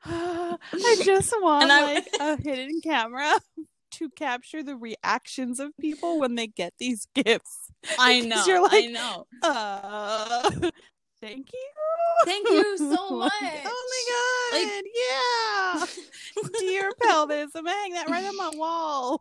I 0.07 0.97
just 1.05 1.33
want 1.41 1.71
I- 1.71 1.95
like 1.95 2.09
a 2.21 2.37
hidden 2.43 2.81
camera 2.81 3.39
to 4.01 4.11
capture 4.11 4.63
the 4.63 4.77
reactions 4.77 5.61
of 5.61 5.71
people 5.81 6.19
when 6.19 6.35
they 6.35 6.47
get 6.49 6.73
these 6.79 7.07
gifts. 7.15 7.71
I 7.99 8.21
know. 8.27 8.43
you're 8.47 8.59
I 8.59 8.61
like- 8.61 8.91
know. 8.91 9.27
Uh, 9.43 10.51
Thank 11.21 11.51
you. 11.53 11.69
Thank 12.25 12.49
you 12.49 12.79
so 12.79 13.11
much. 13.11 13.33
oh 13.43 14.55
my 14.55 14.67
god. 15.85 15.85
yeah. 16.47 16.51
Deer 16.61 16.91
pelvis. 17.03 17.51
I'm 17.55 17.65
gonna 17.65 17.77
hang 17.77 17.93
that 17.93 18.09
right 18.09 18.25
on 18.25 18.37
my 18.39 18.51
wall. 18.55 19.21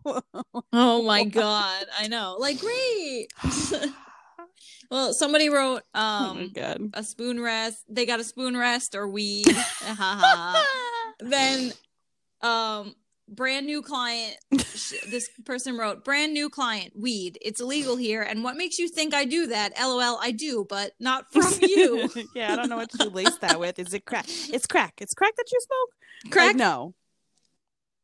Oh 0.71 1.01
my 1.03 1.25
god, 1.25 1.85
I 1.99 2.07
know. 2.07 2.37
Like 2.39 2.59
great. 2.61 3.27
well, 4.89 5.11
somebody 5.13 5.49
wrote 5.49 5.81
oh 5.93 5.99
um 5.99 6.51
god. 6.53 6.89
a 6.93 7.03
spoon 7.03 7.41
rest. 7.41 7.83
They 7.89 8.05
got 8.05 8.21
a 8.21 8.23
spoon 8.23 8.55
rest 8.55 8.95
or 8.95 9.05
weed. 9.09 9.45
Then 11.19 11.73
um 12.41 12.95
brand 13.35 13.65
new 13.65 13.81
client 13.81 14.35
this 14.51 15.29
person 15.45 15.77
wrote 15.77 16.03
brand 16.03 16.33
new 16.33 16.49
client 16.49 16.91
weed 16.95 17.37
it's 17.41 17.61
illegal 17.61 17.95
here 17.95 18.21
and 18.21 18.43
what 18.43 18.55
makes 18.57 18.77
you 18.79 18.87
think 18.89 19.13
i 19.13 19.23
do 19.25 19.47
that 19.47 19.71
lol 19.79 20.17
i 20.21 20.31
do 20.31 20.65
but 20.67 20.91
not 20.99 21.25
from 21.31 21.51
you 21.61 22.09
yeah, 22.33 22.53
I 22.53 22.55
don't 22.55 22.69
know 22.69 22.77
what 22.77 22.89
you 22.99 23.09
lace 23.09 23.37
that 23.37 23.59
with. 23.59 23.79
Is 23.79 23.93
it 23.93 24.05
crack? 24.05 24.25
It's 24.27 24.65
crack. 24.67 24.93
It's 25.01 25.13
crack 25.13 25.35
that 25.35 25.45
you 25.51 25.59
smoke? 25.61 26.31
crack 26.33 26.47
Like, 26.49 26.55
no. 26.57 26.93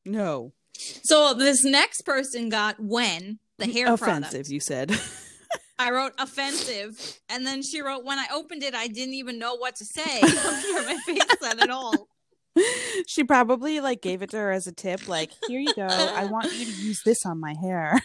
No. 0.05 0.53
so 0.74 1.34
this 1.34 1.63
next 1.63 2.01
person 2.01 2.50
got 2.50 2.75
when 2.79 3.39
the 3.58 3.65
hair 3.65 3.91
Offensive, 3.91 4.32
product. 4.32 4.50
you 4.50 4.60
said. 4.60 4.91
i 5.79 5.91
wrote 5.91 6.13
offensive 6.20 7.20
and 7.29 7.46
then 7.46 7.62
she 7.62 7.82
wrote 7.82 8.05
when 8.05 8.17
i 8.17 8.25
opened 8.34 8.63
it 8.63 8.74
i 8.74 8.88
didn't 8.88 9.13
even 9.15 9.38
know 9.38 9.55
what 9.55 9.75
to 9.75 9.84
say 9.86 10.20
i'm 10.22 10.62
sure 10.62 10.86
my 10.86 10.98
face 11.05 11.22
said 11.41 11.60
it 11.62 11.70
all 11.70 12.08
she 13.07 13.24
probably 13.24 13.79
like 13.79 14.01
gave 14.01 14.21
it 14.21 14.29
to 14.31 14.38
her 14.38 14.51
as 14.51 14.67
a 14.67 14.71
tip, 14.71 15.07
like, 15.07 15.31
here 15.47 15.59
you 15.59 15.74
go. 15.75 15.88
I 15.88 16.25
want 16.25 16.53
you 16.53 16.65
to 16.65 16.71
use 16.81 17.01
this 17.03 17.25
on 17.25 17.39
my 17.39 17.53
hair. 17.62 18.01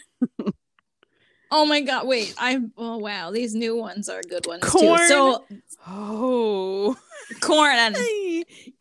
oh 1.52 1.66
my 1.66 1.80
god 1.80 2.07
wait 2.07 2.33
i'm 2.38 2.73
oh 2.78 2.97
wow 2.99 3.33
these 3.33 3.54
new 3.57 3.75
ones 3.76 4.09
are 4.09 4.23
good 4.28 4.47
ones 4.47 4.62
Corn. 4.62 4.99
too 5.00 5.07
so 5.09 5.45
Oh. 5.88 6.97
corn 7.40 7.75
and 7.75 7.97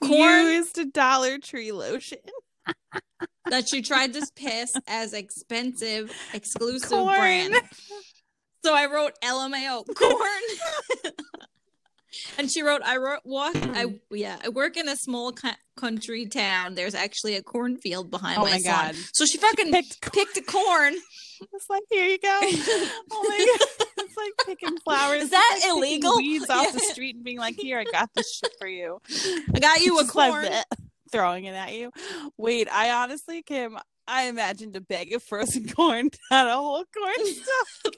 Corn. 0.03 0.45
Used 0.47 0.77
a 0.77 0.85
Dollar 0.85 1.37
Tree 1.39 1.71
lotion. 1.71 2.19
that 3.49 3.67
she 3.67 3.81
tried 3.81 4.13
to 4.13 4.21
pass 4.35 4.73
as 4.87 5.13
expensive 5.13 6.11
exclusive 6.33 6.89
Corn. 6.89 7.15
brand. 7.17 7.55
So 8.63 8.75
I 8.75 8.85
wrote 8.85 9.13
LMAO 9.23 9.85
corn. 9.95 11.13
And 12.37 12.51
she 12.51 12.61
wrote 12.61 12.81
I 12.83 12.97
wrote 12.97 13.21
walk 13.23 13.53
mm-hmm. 13.53 13.75
I 13.75 13.99
yeah, 14.15 14.37
I 14.43 14.49
work 14.49 14.77
in 14.77 14.87
a 14.87 14.95
small 14.95 15.31
co- 15.31 15.49
country 15.77 16.25
town. 16.25 16.75
There's 16.75 16.95
actually 16.95 17.35
a 17.35 17.43
cornfield 17.43 18.11
behind 18.11 18.39
Oh 18.39 18.43
my, 18.43 18.51
my. 18.51 18.61
God. 18.61 18.95
So 19.13 19.25
she 19.25 19.37
fucking 19.37 19.71
picked 19.71 20.01
corn. 20.01 20.25
picked 20.25 20.37
a 20.37 20.41
corn. 20.51 20.95
It's 21.53 21.69
like, 21.69 21.83
here 21.89 22.05
you 22.05 22.19
go. 22.19 22.37
Oh 23.11 23.25
my 23.29 23.57
god. 23.57 23.85
It's 24.05 24.17
like 24.17 24.33
picking 24.45 24.77
flowers. 24.79 25.23
Is 25.23 25.29
that 25.29 25.59
like 25.63 25.71
illegal? 25.71 26.17
Weeds 26.17 26.49
off 26.49 26.73
the 26.73 26.79
street 26.79 27.15
and 27.15 27.23
being 27.23 27.37
like, 27.37 27.55
here, 27.55 27.79
I 27.79 27.85
got 27.85 28.09
this 28.13 28.35
shit 28.35 28.51
for 28.59 28.67
you. 28.67 28.99
I 29.55 29.59
got 29.59 29.79
you 29.81 29.97
a 29.99 30.01
like 30.01 30.09
corn. 30.09 30.47
throwing 31.11 31.45
it 31.45 31.53
at 31.53 31.73
you. 31.73 31.91
Wait, 32.37 32.67
I 32.69 32.91
honestly, 32.91 33.41
Kim, 33.41 33.77
I 34.05 34.23
imagined 34.23 34.75
a 34.75 34.81
bag 34.81 35.13
of 35.13 35.23
frozen 35.23 35.69
corn, 35.69 36.09
not 36.29 36.47
a 36.47 36.55
whole 36.55 36.83
corn 36.93 37.25
stalk. 37.25 37.95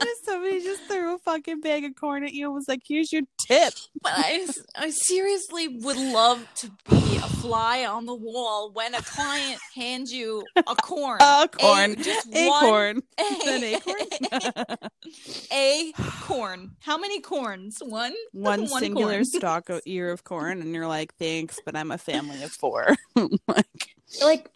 Somebody 0.24 0.62
just 0.62 0.82
threw 0.84 1.14
a 1.14 1.18
fucking 1.18 1.60
bag 1.60 1.84
of 1.84 1.94
corn 1.96 2.24
at 2.24 2.32
you 2.32 2.46
and 2.46 2.54
was 2.54 2.66
like, 2.68 2.80
here's 2.86 3.12
your 3.12 3.22
tip. 3.46 3.74
But 4.00 4.12
I, 4.14 4.46
I 4.76 4.90
seriously 4.90 5.68
would 5.68 5.96
love 5.96 6.46
to 6.56 6.70
be 6.88 7.16
a 7.16 7.20
fly 7.28 7.84
on 7.84 8.06
the 8.06 8.14
wall 8.14 8.70
when 8.72 8.94
a 8.94 9.02
client 9.02 9.60
hands 9.74 10.12
you 10.12 10.44
a 10.56 10.62
corn. 10.76 11.18
A 11.20 11.48
corn. 11.50 11.96
just 12.02 12.28
A 12.34 12.48
one- 12.48 12.60
corn. 12.60 13.02
A, 13.18 13.48
An 13.48 13.64
acorn? 13.64 14.76
a 15.52 15.92
corn. 16.22 16.76
How 16.80 16.96
many 16.98 17.20
corns? 17.20 17.78
One? 17.84 18.14
One, 18.32 18.60
One 18.62 18.66
singular 18.68 19.12
corn. 19.14 19.24
stalk 19.24 19.68
of 19.70 19.80
ear 19.86 20.10
of 20.12 20.24
corn, 20.24 20.60
and 20.60 20.72
you're 20.74 20.86
like, 20.86 21.14
thanks, 21.16 21.58
but 21.64 21.76
I'm 21.76 21.90
a 21.90 21.98
family 21.98 22.42
of 22.42 22.52
four. 22.52 22.96
like, 23.48 23.66
Like, 24.22 24.50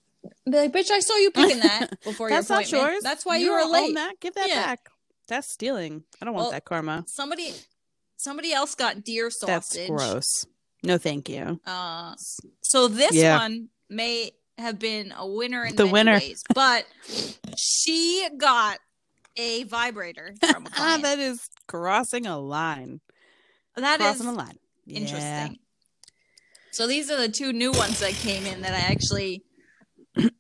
be 0.47 0.53
like, 0.57 0.73
bitch, 0.73 0.91
I 0.91 1.01
saw 1.01 1.17
you 1.17 1.31
picking 1.31 1.61
that 1.61 2.03
before 2.03 2.29
that's 2.31 2.49
your 2.49 2.59
not 2.59 2.67
appointment. 2.67 2.93
yours. 2.95 3.03
That's 3.03 3.27
why 3.27 3.37
you 3.37 3.47
you 3.47 3.53
were 3.53 3.71
late. 3.71 3.95
That. 3.95 4.21
Give 4.21 4.35
that 4.35 4.49
Yeah. 4.49 4.67
back. 4.67 4.89
That's 5.29 5.51
stealing. 5.51 6.05
I 6.21 6.25
don't 6.25 6.35
want 6.35 6.51
that 6.53 6.65
karma. 6.65 7.05
Somebody, 7.09 7.53
somebody 8.17 8.53
else 8.53 8.75
got 8.75 9.03
deer 9.05 9.31
sausage. 9.31 9.79
That's 9.79 9.89
gross. 9.91 10.47
No, 10.83 10.99
thank 10.99 11.29
you. 11.29 11.61
Uh, 11.67 12.15
so 12.63 12.89
this 12.89 13.15
Yeah. 13.15 13.39
one 13.39 13.69
may 13.89 14.33
have 14.59 14.79
been 14.79 15.13
a 15.17 15.27
winner 15.27 15.65
in 15.65 15.77
The 15.77 15.87
winner. 15.87 16.19
ways, 16.19 16.45
but 16.55 16.87
she 17.57 18.29
got 18.37 18.79
a 19.37 19.65
vibrator 19.65 20.35
from 20.53 20.67
a 20.67 20.69
Ah, 20.71 20.75
client. 20.77 21.03
that 21.05 21.19
is 21.19 21.49
crossing 21.67 22.27
a 22.27 22.39
line. 22.39 23.01
that 23.77 24.01
is 24.01 24.07
crossing 24.07 24.27
a 24.27 24.33
line. 24.33 24.59
Yeah. 24.87 24.99
interesting. 25.01 25.59
So 26.71 26.87
these 26.87 27.11
are 27.11 27.17
the 27.17 27.29
two 27.29 27.53
new 27.53 27.73
ones 27.73 28.01
that 28.01 28.13
came 28.13 28.45
in 28.47 28.61
that 28.63 28.75
I 28.75 28.81
actually 28.93 29.43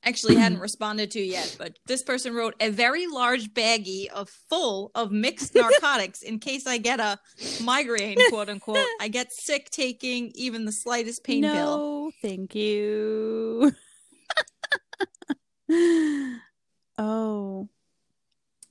actually 0.04 0.37
hadn't 0.37 0.60
responded 0.60 1.10
to 1.12 1.20
yet. 1.20 1.56
But 1.58 1.78
this 1.87 2.02
person 2.02 2.34
wrote 2.34 2.54
a 2.60 2.70
very 2.70 3.06
large 3.06 3.52
baggie 3.54 4.08
of 4.08 4.28
full 4.28 4.90
of 4.94 5.10
mixed 5.10 5.54
narcotics 5.56 6.22
in 6.22 6.38
case 6.38 6.66
I 6.66 6.78
get 6.78 7.00
a 7.00 7.18
migraine, 7.62 8.18
quote 8.28 8.48
unquote. 8.48 8.87
I 9.00 9.08
get 9.08 9.32
sick 9.32 9.70
taking 9.70 10.32
even 10.34 10.64
the 10.64 10.72
slightest 10.72 11.24
pain 11.24 11.42
pill. 11.42 11.52
no, 11.52 12.10
thank 12.22 12.54
you. 12.54 13.72
oh, 16.98 17.68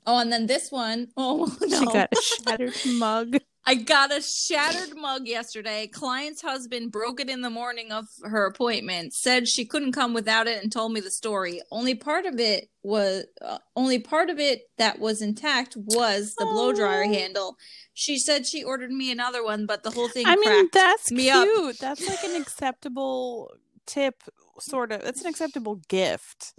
Oh, 0.06 0.20
and 0.20 0.32
then 0.34 0.48
this 0.48 0.70
one, 0.70 1.08
oh 1.16 1.56
no. 1.62 1.80
she 1.80 1.86
got 1.86 2.10
a 2.12 2.22
shattered 2.22 2.76
mug. 2.86 3.38
I 3.66 3.76
got 3.76 4.12
a 4.12 4.22
shattered 4.22 4.98
mug 4.98 5.26
yesterday. 5.26 5.88
Client's 5.88 6.42
husband 6.42 6.92
broke 6.92 7.22
it 7.22 7.30
in 7.30 7.42
the 7.42 7.50
morning 7.50 7.94
of 7.94 8.08
her 8.24 8.46
appointment. 8.46 9.14
Said 9.14 9.48
she 9.48 9.64
couldn't 9.64 9.94
come 9.94 10.14
without 10.14 10.48
it 10.48 10.62
and 10.62 10.70
told 10.72 10.92
me 10.92 11.00
the 11.00 11.10
story. 11.10 11.62
Only 11.72 11.96
part 11.96 12.26
of 12.26 12.40
it 12.42 12.70
was 12.84 13.24
uh, 13.42 13.60
only 13.78 14.00
part 14.00 14.30
of 14.30 14.38
it 14.38 14.64
that 14.78 15.00
was 15.00 15.22
intact 15.22 15.78
was 15.78 16.36
the 16.36 16.46
blow 16.46 16.74
dryer 16.74 17.06
Oh. 17.06 17.14
handle. 17.14 17.58
She 17.94 18.18
said 18.20 18.46
she 18.46 18.64
ordered 18.66 18.92
me 18.92 19.12
another 19.12 19.44
one, 19.44 19.66
but 19.66 19.84
the 19.84 19.92
whole 19.92 20.10
thing 20.10 20.26
I 20.28 20.36
mean, 20.36 20.68
that's 20.74 21.10
me 21.10 21.30
up. 21.30 21.46
cute. 21.46 21.80
That's 21.80 22.06
like 22.06 22.24
an 22.26 22.42
acceptable 22.42 23.52
tip, 23.86 24.24
sort 24.60 24.92
of. 24.92 25.04
It's 25.04 25.22
an 25.22 25.28
acceptable 25.28 25.76
gift. 25.88 26.54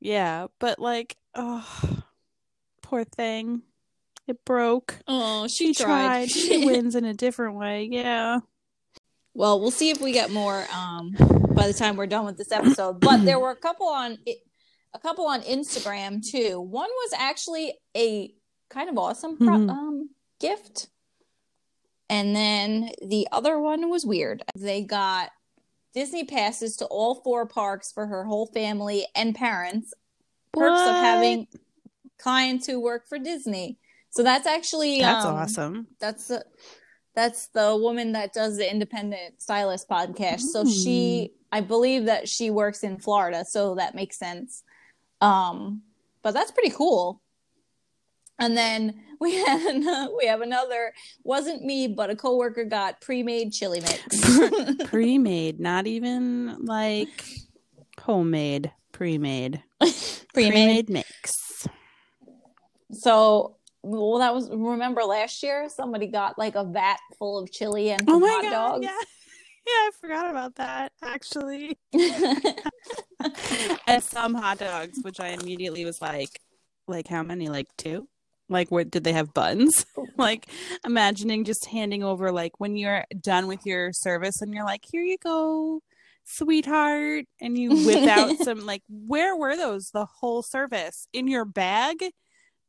Yeah, 0.00 0.48
but 0.58 0.80
like, 0.80 1.16
oh, 1.36 2.02
poor 2.82 3.04
thing. 3.04 3.62
It 4.28 4.44
broke. 4.44 4.94
oh, 5.08 5.48
She 5.48 5.72
she, 5.72 5.82
tried. 5.84 6.30
She 6.30 6.64
wins 6.66 6.94
in 6.94 7.04
a 7.04 7.14
different 7.14 7.56
way. 7.56 7.88
Yeah. 7.90 8.40
well, 9.34 9.60
we'll 9.60 9.70
see 9.70 9.90
if 9.90 10.00
we 10.00 10.12
get 10.12 10.30
more 10.30 10.64
um 10.74 11.12
by 11.54 11.66
the 11.66 11.72
time 11.74 11.96
we're 11.96 12.06
done 12.06 12.24
with 12.26 12.36
this 12.36 12.52
episode. 12.52 13.00
But 13.00 13.24
there 13.24 13.40
were 13.40 13.50
a 13.50 13.56
couple 13.56 13.86
on 13.88 14.18
a 14.94 14.98
couple 14.98 15.26
on 15.26 15.40
Instagram 15.42 16.22
too. 16.24 16.60
One 16.60 16.88
was 16.88 17.12
actually 17.18 17.74
a 17.96 18.32
kind 18.70 18.88
of 18.90 18.98
awesome 18.98 19.36
pro- 19.38 19.48
Mhm. 19.48 19.70
um 19.70 20.10
gift. 20.40 20.88
And 22.10 22.34
then 22.36 22.90
the 23.06 23.28
other 23.32 23.58
one 23.58 23.90
was 23.90 24.06
weird. 24.06 24.42
They 24.54 24.82
got 24.82 25.30
Disney 25.94 26.24
passes 26.24 26.76
to 26.76 26.84
all 26.86 27.16
four 27.22 27.46
parks 27.46 27.90
for 27.92 28.06
her 28.06 28.24
whole 28.24 28.46
family 28.46 29.06
and 29.14 29.34
parents. 29.34 29.92
Perks 30.52 30.80
of 30.80 30.94
having 30.94 31.48
clients 32.18 32.66
who 32.66 32.80
work 32.80 33.06
for 33.08 33.18
Disney. 33.18 33.78
So 34.10 34.22
that's 34.22 34.46
actually 34.46 35.00
That's 35.00 35.24
um, 35.24 35.34
awesome. 35.36 35.86
that's 36.00 36.28
the 36.28 36.44
that's 37.14 37.48
the 37.48 37.76
woman 37.76 38.12
that 38.12 38.32
does 38.32 38.56
the 38.56 38.70
independent 38.70 39.40
stylist 39.42 39.88
podcast 39.88 40.40
so 40.40 40.62
Hmm. 40.62 40.68
she 40.70 41.32
i 41.50 41.60
believe 41.60 42.04
that 42.04 42.28
she 42.28 42.50
works 42.50 42.84
in 42.84 42.98
florida 42.98 43.44
so 43.44 43.74
that 43.74 43.94
makes 43.96 44.16
sense 44.18 44.62
um 45.20 45.82
but 46.22 46.32
that's 46.32 46.52
pretty 46.52 46.70
cool 46.70 47.20
and 48.38 48.56
then 48.56 48.94
we 49.20 49.34
had 49.34 49.82
we 50.16 50.26
have 50.26 50.42
another 50.42 50.92
wasn't 51.24 51.64
me 51.64 51.88
but 51.88 52.08
a 52.10 52.14
coworker 52.16 52.64
got 52.64 53.00
pre-made 53.00 53.52
chili 53.52 53.80
mix 53.80 54.38
Pre-made, 54.88 55.58
not 55.60 55.86
even 55.88 56.64
like 56.64 57.24
homemade. 58.00 58.72
Pre-made. 58.92 59.62
pre-made 60.32 60.88
mix. 60.88 61.66
so 62.92 63.56
well 63.90 64.18
that 64.18 64.34
was 64.34 64.48
remember 64.50 65.02
last 65.02 65.42
year 65.42 65.68
somebody 65.68 66.06
got 66.06 66.38
like 66.38 66.54
a 66.54 66.64
vat 66.64 66.98
full 67.18 67.38
of 67.38 67.50
chili 67.50 67.90
and 67.90 68.02
Oh 68.06 68.18
my 68.18 68.28
hot 68.28 68.42
god! 68.42 68.50
dogs 68.50 68.84
Yeah, 68.84 68.98
yeah, 69.66 69.72
I 69.72 69.90
forgot 70.00 70.30
about 70.30 70.54
that 70.56 70.92
actually. 71.02 71.78
and 73.86 74.02
some 74.02 74.34
hot 74.34 74.58
dogs, 74.58 74.98
which 75.02 75.20
I 75.20 75.28
immediately 75.28 75.84
was 75.84 76.00
like, 76.00 76.40
like 76.86 77.08
how 77.08 77.22
many? 77.22 77.48
Like 77.48 77.66
two? 77.76 78.08
Like 78.48 78.70
what? 78.70 78.90
Did 78.90 79.04
they 79.04 79.12
have 79.12 79.34
buns? 79.34 79.84
like 80.16 80.48
imagining 80.84 81.44
just 81.44 81.66
handing 81.66 82.02
over 82.02 82.32
like 82.32 82.58
when 82.58 82.76
you're 82.76 83.04
done 83.20 83.46
with 83.46 83.66
your 83.66 83.92
service 83.92 84.40
and 84.40 84.54
you're 84.54 84.64
like, 84.64 84.84
here 84.90 85.02
you 85.02 85.18
go, 85.22 85.80
sweetheart, 86.24 87.26
and 87.40 87.58
you 87.58 87.70
whip 87.86 88.08
out 88.08 88.36
some 88.38 88.64
like 88.64 88.82
where 88.88 89.36
were 89.36 89.56
those 89.56 89.90
the 89.92 90.06
whole 90.06 90.42
service 90.42 91.08
in 91.12 91.28
your 91.28 91.44
bag? 91.44 91.96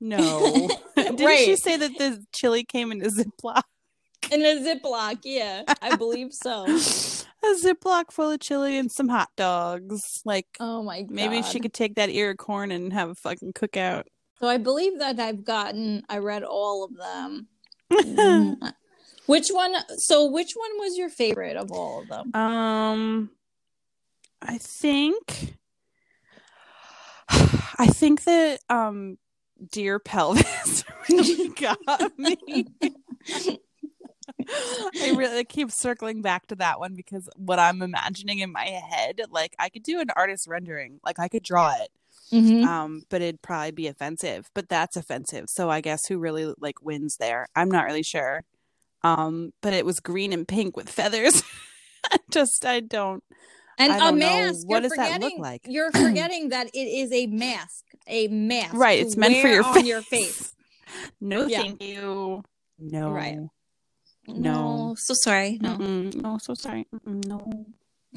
No, 0.01 0.69
Didn't 1.19 1.29
right. 1.29 1.45
she 1.45 1.55
say 1.55 1.77
that 1.77 1.97
the 1.97 2.25
chili 2.33 2.63
came 2.63 2.91
in 2.91 3.01
a 3.01 3.09
Ziploc? 3.09 3.61
in 4.31 4.41
a 4.41 4.55
Ziploc. 4.63 5.19
Yeah, 5.23 5.63
I 5.81 5.95
believe 5.95 6.33
so. 6.33 6.65
A 7.41 7.55
Ziploc 7.55 8.11
full 8.11 8.31
of 8.31 8.41
chili 8.41 8.77
and 8.77 8.91
some 8.91 9.07
hot 9.07 9.29
dogs. 9.37 10.21
Like 10.25 10.47
Oh 10.59 10.83
my 10.83 11.03
god. 11.03 11.11
maybe 11.11 11.41
she 11.41 11.61
could 11.61 11.73
take 11.73 11.95
that 11.95 12.09
ear 12.09 12.31
of 12.31 12.37
corn 12.37 12.69
and 12.69 12.91
have 12.91 13.07
a 13.09 13.15
fucking 13.15 13.53
cookout. 13.53 14.03
So 14.41 14.47
I 14.47 14.57
believe 14.57 14.99
that 14.99 15.17
I've 15.21 15.45
gotten. 15.45 16.03
I 16.09 16.17
read 16.17 16.43
all 16.43 16.83
of 16.83 16.95
them. 16.97 17.47
Mm. 17.91 18.73
which 19.25 19.47
one? 19.49 19.73
So 19.97 20.25
which 20.25 20.51
one 20.53 20.71
was 20.79 20.97
your 20.97 21.09
favorite 21.09 21.55
of 21.55 21.71
all 21.71 22.01
of 22.01 22.09
them? 22.09 22.35
Um, 22.35 23.29
I 24.41 24.57
think, 24.57 25.55
I 27.29 27.87
think 27.87 28.25
that 28.25 28.59
um, 28.69 29.17
deer 29.71 29.99
pelvis 29.99 30.83
really 31.09 31.49
got 31.49 32.17
me. 32.17 32.65
I 34.51 35.13
really 35.15 35.43
keep 35.43 35.71
circling 35.71 36.21
back 36.21 36.47
to 36.47 36.55
that 36.55 36.79
one 36.79 36.95
because 36.95 37.29
what 37.35 37.59
I'm 37.59 37.81
imagining 37.81 38.39
in 38.39 38.51
my 38.51 38.65
head, 38.65 39.21
like 39.29 39.55
I 39.59 39.69
could 39.69 39.83
do 39.83 39.99
an 39.99 40.09
artist 40.15 40.47
rendering, 40.47 40.99
like 41.05 41.19
I 41.19 41.27
could 41.27 41.43
draw 41.43 41.73
it, 41.81 41.89
Mm-hmm. 42.31 42.63
um, 42.63 43.03
but 43.09 43.23
it'd 43.23 43.41
probably 43.41 43.71
be 43.71 43.87
offensive. 43.87 44.51
But 44.53 44.69
that's 44.69 44.95
offensive, 44.95 45.45
so 45.49 45.69
I 45.69 45.81
guess 45.81 46.05
who 46.05 46.19
really 46.19 46.53
like 46.59 46.81
wins 46.83 47.17
there? 47.17 47.47
I'm 47.55 47.71
not 47.71 47.85
really 47.85 48.03
sure. 48.03 48.43
Um, 49.03 49.51
but 49.61 49.73
it 49.73 49.85
was 49.85 49.99
green 49.99 50.31
and 50.33 50.47
pink 50.47 50.77
with 50.77 50.89
feathers. 50.89 51.41
Just 52.31 52.65
I 52.65 52.81
don't. 52.81 53.23
And 53.79 53.93
I 53.93 53.95
a 53.95 53.99
don't 53.99 54.19
know. 54.19 54.25
mask. 54.25 54.67
What 54.67 54.75
you're 54.75 54.81
does 54.81 54.91
that 54.97 55.05
look 55.13 55.13
forgetting- 55.31 55.41
like? 55.41 55.61
You're 55.67 55.91
forgetting 55.91 56.49
that 56.49 56.67
it 56.73 56.77
is 56.77 57.11
a 57.11 57.27
mask. 57.27 57.85
A 58.07 58.27
mask. 58.27 58.73
Right, 58.73 58.99
it's 58.99 59.15
meant 59.17 59.37
for 59.41 59.47
your 59.47 59.63
on 59.63 59.73
face. 59.73 59.85
your 59.85 60.01
face. 60.01 60.53
No, 61.21 61.45
Yeah. 61.45 61.61
thank 61.61 61.83
you. 61.83 62.43
No. 62.79 63.11
Right. 63.11 63.37
No. 64.27 64.95
so 64.97 65.13
sorry. 65.13 65.57
No. 65.61 65.77
Mm-mm. 65.77 66.15
No, 66.15 66.37
so 66.39 66.53
sorry. 66.55 66.87
Mm-mm, 66.93 67.25
no. 67.25 67.65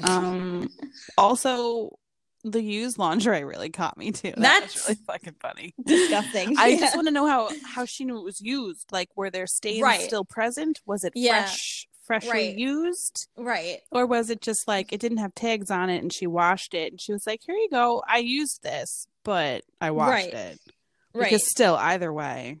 Um. 0.03 0.69
Also, 1.17 1.97
the 2.43 2.61
used 2.61 2.97
lingerie 2.97 3.43
really 3.43 3.69
caught 3.69 3.97
me 3.97 4.11
too. 4.11 4.31
That 4.31 4.41
That's- 4.41 4.73
was 4.73 4.87
really 4.89 4.99
fucking 5.07 5.35
funny. 5.41 5.73
Disgusting. 5.85 6.57
I 6.57 6.67
Yeah. 6.69 6.79
just 6.79 6.95
want 6.95 7.07
to 7.07 7.13
know 7.13 7.27
how 7.27 7.49
how 7.63 7.85
she 7.85 8.03
knew 8.05 8.17
it 8.17 8.23
was 8.23 8.41
used. 8.41 8.91
Like, 8.91 9.09
were 9.15 9.29
there 9.29 9.47
stains 9.47 9.81
Right. 9.81 10.01
still 10.01 10.25
present? 10.25 10.81
Was 10.85 11.03
it 11.03 11.13
Yeah. 11.15 11.43
fresh, 11.43 11.87
freshly 12.03 12.31
Right. 12.49 12.57
used, 12.57 13.27
right. 13.37 13.79
or 13.91 14.05
was 14.05 14.29
it 14.29 14.41
just 14.41 14.67
like 14.67 14.91
it 14.93 14.99
didn't 14.99 15.17
have 15.19 15.33
tags 15.35 15.71
on 15.71 15.89
it 15.89 16.01
and 16.01 16.11
she 16.13 16.27
washed 16.27 16.73
it 16.73 16.91
and 16.91 17.01
she 17.01 17.11
was 17.13 17.25
like, 17.25 17.41
"Here 17.45 17.55
you 17.55 17.69
go, 17.69 18.03
I 18.07 18.19
used 18.19 18.61
this, 18.63 19.07
but 19.23 19.63
I 19.81 19.91
washed 19.91 20.11
Right. 20.11 20.33
it." 20.33 20.59
Right. 21.13 21.29
Because 21.29 21.47
still, 21.49 21.75
either 21.75 22.11
way, 22.11 22.59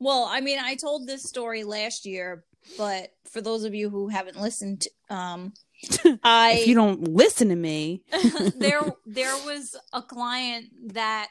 Well, 0.00 0.24
I 0.28 0.40
mean, 0.40 0.58
I 0.58 0.74
told 0.74 1.06
this 1.06 1.22
story 1.22 1.64
last 1.64 2.04
year, 2.04 2.44
but 2.76 3.10
for 3.30 3.40
those 3.40 3.64
of 3.64 3.74
you 3.74 3.88
who 3.90 4.08
haven't 4.08 4.40
listened, 4.40 4.86
um, 5.10 5.52
I 6.24 6.58
if 6.60 6.66
you 6.66 6.74
don't 6.74 7.14
listen 7.14 7.48
to 7.48 7.56
me, 7.56 8.02
there 8.54 8.92
there 9.06 9.36
was 9.36 9.76
a 9.92 10.02
client 10.02 10.66
that 10.94 11.28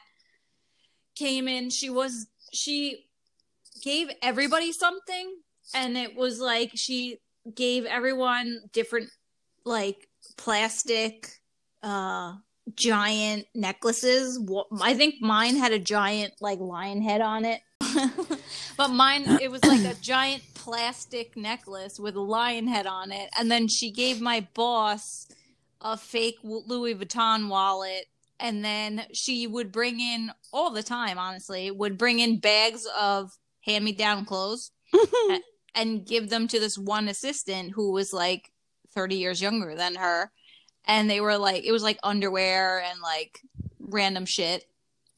came 1.16 1.48
in. 1.48 1.70
She 1.70 1.90
was 1.90 2.26
she 2.52 3.06
gave 3.82 4.10
everybody 4.22 4.72
something, 4.72 5.36
and 5.74 5.96
it 5.96 6.16
was 6.16 6.40
like 6.40 6.70
she 6.74 7.18
gave 7.54 7.84
everyone 7.84 8.60
different 8.72 9.10
like 9.64 10.08
plastic 10.36 11.30
uh 11.82 12.34
giant 12.74 13.46
necklaces. 13.54 14.38
I 14.80 14.94
think 14.94 15.16
mine 15.20 15.56
had 15.56 15.72
a 15.72 15.78
giant 15.78 16.34
like 16.40 16.58
lion 16.60 17.02
head 17.02 17.20
on 17.20 17.44
it. 17.44 17.60
but 18.76 18.88
mine 18.88 19.38
it 19.40 19.50
was 19.50 19.64
like 19.64 19.84
a 19.84 19.94
giant 20.00 20.42
plastic 20.54 21.36
necklace 21.36 21.98
with 21.98 22.16
a 22.16 22.20
lion 22.20 22.66
head 22.66 22.86
on 22.86 23.10
it 23.10 23.30
and 23.38 23.50
then 23.50 23.68
she 23.68 23.90
gave 23.90 24.20
my 24.20 24.46
boss 24.52 25.26
a 25.80 25.96
fake 25.96 26.36
Louis 26.42 26.94
Vuitton 26.94 27.48
wallet 27.48 28.06
and 28.38 28.64
then 28.64 29.06
she 29.12 29.46
would 29.46 29.72
bring 29.72 30.00
in 30.00 30.30
all 30.52 30.70
the 30.70 30.82
time 30.82 31.18
honestly 31.18 31.70
would 31.70 31.96
bring 31.96 32.18
in 32.18 32.38
bags 32.38 32.86
of 32.98 33.38
hand 33.60 33.84
me 33.84 33.92
down 33.92 34.24
clothes 34.24 34.72
and 35.78 36.04
give 36.04 36.28
them 36.28 36.48
to 36.48 36.58
this 36.58 36.76
one 36.76 37.08
assistant 37.08 37.72
who 37.72 37.92
was 37.92 38.12
like 38.12 38.50
30 38.94 39.14
years 39.14 39.40
younger 39.40 39.76
than 39.76 39.94
her. 39.94 40.32
And 40.86 41.08
they 41.08 41.20
were 41.20 41.38
like 41.38 41.64
it 41.64 41.72
was 41.72 41.82
like 41.82 41.98
underwear 42.02 42.82
and 42.82 43.00
like 43.00 43.40
random 43.78 44.26
shit. 44.26 44.64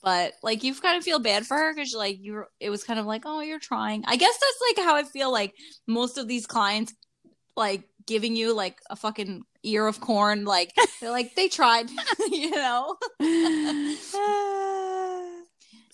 But 0.02 0.34
like 0.42 0.62
you 0.62 0.74
kind 0.74 0.96
of 0.96 1.04
feel 1.04 1.18
bad 1.18 1.46
for 1.46 1.56
her 1.56 1.74
because 1.74 1.94
like 1.94 2.18
you're 2.20 2.48
it 2.60 2.70
was 2.70 2.84
kind 2.84 3.00
of 3.00 3.06
like 3.06 3.22
oh 3.24 3.40
you're 3.40 3.58
trying. 3.58 4.04
I 4.06 4.16
guess 4.16 4.38
that's 4.38 4.78
like 4.78 4.86
how 4.86 4.96
i 4.96 5.02
feel 5.02 5.32
like 5.32 5.54
most 5.86 6.18
of 6.18 6.28
these 6.28 6.46
clients 6.46 6.94
like 7.56 7.84
giving 8.06 8.36
you 8.36 8.54
like 8.54 8.80
a 8.90 8.96
fucking 8.96 9.42
ear 9.62 9.86
of 9.86 10.00
corn 10.00 10.44
like 10.44 10.72
they're 11.00 11.10
like 11.10 11.34
they 11.34 11.48
tried 11.48 11.88
you 12.30 12.50
know? 12.50 12.96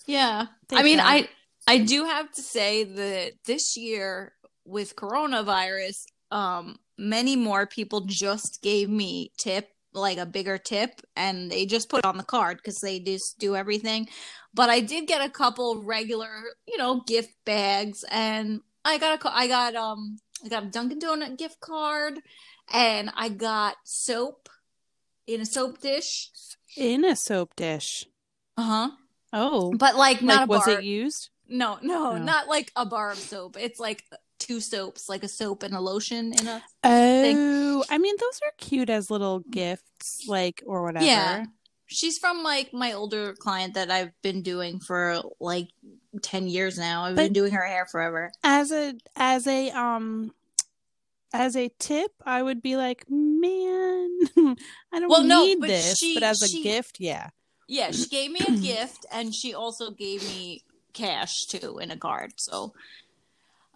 Yeah. 0.09 0.45
I 0.71 0.83
mean 0.83 0.99
tried. 0.99 1.27
i 1.67 1.73
i 1.73 1.77
do 1.79 2.05
have 2.05 2.31
to 2.31 2.41
say 2.41 2.85
that 2.85 3.33
this 3.45 3.75
year 3.75 4.31
with 4.67 4.95
coronavirus 4.95 6.03
um 6.31 6.77
many 6.97 7.35
more 7.35 7.65
people 7.65 8.01
just 8.01 8.61
gave 8.61 8.89
me 8.89 9.31
tip 9.37 9.69
like 9.93 10.17
a 10.17 10.25
bigger 10.25 10.57
tip 10.57 11.01
and 11.15 11.49
they 11.49 11.65
just 11.65 11.89
put 11.89 11.99
it 11.99 12.05
on 12.05 12.17
the 12.17 12.23
card 12.23 12.57
because 12.57 12.79
they 12.79 12.99
just 12.99 13.39
do 13.39 13.55
everything 13.55 14.07
but 14.53 14.69
i 14.69 14.79
did 14.81 15.07
get 15.07 15.25
a 15.25 15.29
couple 15.29 15.81
regular 15.83 16.29
you 16.67 16.77
know 16.77 17.01
gift 17.07 17.33
bags 17.45 18.03
and 18.11 18.59
i 18.83 18.97
got 18.97 19.23
a 19.23 19.35
i 19.35 19.47
got 19.47 19.73
um 19.75 20.17
i 20.43 20.49
got 20.49 20.63
a 20.63 20.67
dunkin 20.67 20.99
donut 20.99 21.37
gift 21.37 21.59
card 21.61 22.19
and 22.73 23.09
i 23.15 23.29
got 23.29 23.75
soap 23.85 24.49
in 25.25 25.41
a 25.41 25.45
soap 25.45 25.79
dish 25.81 26.29
in 26.75 27.03
a 27.05 27.15
soap 27.15 27.55
dish. 27.55 28.05
uh-huh 28.57 28.89
Oh, 29.33 29.73
but 29.77 29.95
like 29.95 30.21
not 30.21 30.41
like 30.41 30.49
was 30.49 30.65
bar 30.65 30.79
it 30.79 30.83
used? 30.85 31.29
no, 31.49 31.79
no 31.81 32.11
No. 32.11 32.23
not 32.23 32.47
like 32.47 32.71
a 32.75 32.85
bar 32.85 33.11
of 33.11 33.17
soap 33.17 33.57
it's 33.59 33.79
like 33.79 34.03
two 34.47 34.59
soaps 34.61 35.09
like 35.09 35.23
a 35.23 35.27
soap 35.27 35.63
and 35.63 35.73
a 35.75 35.79
lotion 35.81 36.33
in 36.33 36.47
a 36.47 36.63
Oh, 36.83 37.83
I 37.89 37.97
mean, 37.97 38.15
those 38.19 38.39
are 38.43 38.51
cute 38.57 38.89
as 38.89 39.11
little 39.11 39.39
gifts, 39.51 40.25
like 40.27 40.63
or 40.65 40.83
whatever. 40.83 41.05
Yeah. 41.05 41.45
she's 41.87 42.17
from 42.17 42.43
like 42.43 42.73
my 42.73 42.93
older 42.93 43.33
client 43.33 43.73
that 43.75 43.89
I've 43.91 44.11
been 44.21 44.41
doing 44.41 44.79
for 44.79 45.21
like 45.39 45.67
10 46.21 46.47
years 46.47 46.77
now. 46.77 47.03
I've 47.05 47.15
But- 47.15 47.23
been 47.25 47.33
doing 47.33 47.51
her 47.53 47.65
hair 47.65 47.85
forever. 47.85 48.31
As 48.43 48.71
a 48.71 48.93
as 49.15 49.47
a 49.47 49.69
um 49.71 50.33
as 51.33 51.55
a 51.57 51.69
tip, 51.77 52.11
I 52.25 52.41
would 52.41 52.61
be 52.61 52.77
like, 52.77 53.03
man, 53.09 54.17
I 54.93 54.99
don't 54.99 55.09
Well, 55.09 55.23
no, 55.23 55.43
need 55.45 55.59
but 55.59 55.67
this, 55.67 55.97
she- 55.97 56.13
but 56.13 56.23
as 56.23 56.41
a 56.41 56.47
she- 56.47 56.63
gift, 56.63 56.97
yeah. 56.99 57.29
Yeah, 57.69 57.91
she 57.91 58.07
gave 58.07 58.31
me 58.31 58.39
a 58.47 58.51
gift 58.51 59.05
and 59.11 59.35
she 59.35 59.53
also 59.53 59.91
gave 59.91 60.23
me 60.23 60.63
cash 60.93 61.45
too 61.47 61.79
in 61.79 61.91
a 61.91 61.97
card. 61.97 62.31
So 62.37 62.73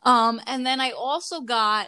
um 0.03 0.41
and 0.47 0.65
then 0.65 0.79
I 0.81 0.91
also 0.91 1.41
got 1.41 1.87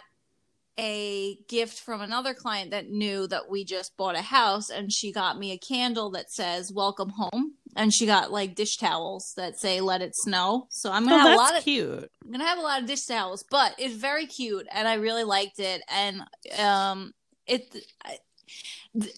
a 0.78 1.36
gift 1.48 1.78
from 1.78 2.00
another 2.00 2.34
client 2.34 2.72
that 2.72 2.88
knew 2.88 3.28
that 3.28 3.48
we 3.48 3.64
just 3.64 3.96
bought 3.96 4.16
a 4.16 4.22
house 4.22 4.70
and 4.70 4.92
she 4.92 5.12
got 5.12 5.38
me 5.38 5.52
a 5.52 5.58
candle 5.58 6.10
that 6.10 6.32
says 6.32 6.72
welcome 6.72 7.10
home 7.10 7.54
and 7.76 7.92
she 7.92 8.06
got 8.06 8.32
like 8.32 8.54
dish 8.54 8.76
towels 8.76 9.32
that 9.36 9.58
say 9.58 9.80
let 9.80 10.02
it 10.02 10.14
snow. 10.16 10.66
So 10.70 10.90
I'm 10.90 11.06
going 11.06 11.14
Oh, 11.14 11.28
have 11.28 11.32
a 11.32 11.36
lot 11.36 11.56
of 11.56 11.64
cute. 11.64 12.10
I'm 12.24 12.32
gonna 12.32 12.46
have 12.46 12.58
a 12.58 12.62
lot 12.62 12.80
of 12.80 12.88
dish 12.88 13.04
towels, 13.06 13.44
but 13.50 13.74
it's 13.78 13.96
very 13.96 14.26
cute, 14.26 14.66
and 14.72 14.86
I 14.86 14.94
really 14.94 15.24
liked 15.24 15.58
it. 15.58 15.82
And 15.88 16.22
um, 16.58 17.12
it 17.46 17.74
I, 18.04 18.18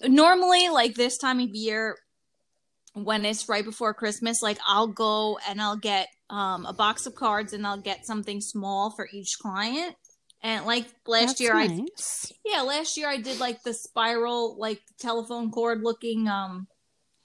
normally 0.07 0.69
like 0.69 0.95
this 0.95 1.17
time 1.17 1.39
of 1.39 1.49
year, 1.49 1.97
when 3.03 3.25
it's 3.25 3.47
right 3.49 3.65
before 3.65 3.93
Christmas, 3.93 4.41
like 4.41 4.57
I'll 4.65 4.87
go 4.87 5.39
and 5.47 5.61
I'll 5.61 5.77
get 5.77 6.07
um 6.29 6.65
a 6.65 6.73
box 6.73 7.05
of 7.05 7.15
cards, 7.15 7.53
and 7.53 7.65
I'll 7.65 7.81
get 7.81 8.05
something 8.05 8.41
small 8.41 8.91
for 8.91 9.07
each 9.11 9.37
client. 9.41 9.95
And 10.43 10.65
like 10.65 10.85
last 11.05 11.27
That's 11.27 11.41
year, 11.41 11.53
I 11.53 11.69
yeah, 12.45 12.61
last 12.61 12.97
year 12.97 13.09
I 13.09 13.17
did 13.17 13.39
like 13.39 13.63
the 13.63 13.73
spiral, 13.73 14.57
like 14.57 14.81
telephone 14.99 15.51
cord 15.51 15.81
looking 15.83 16.27
um 16.27 16.67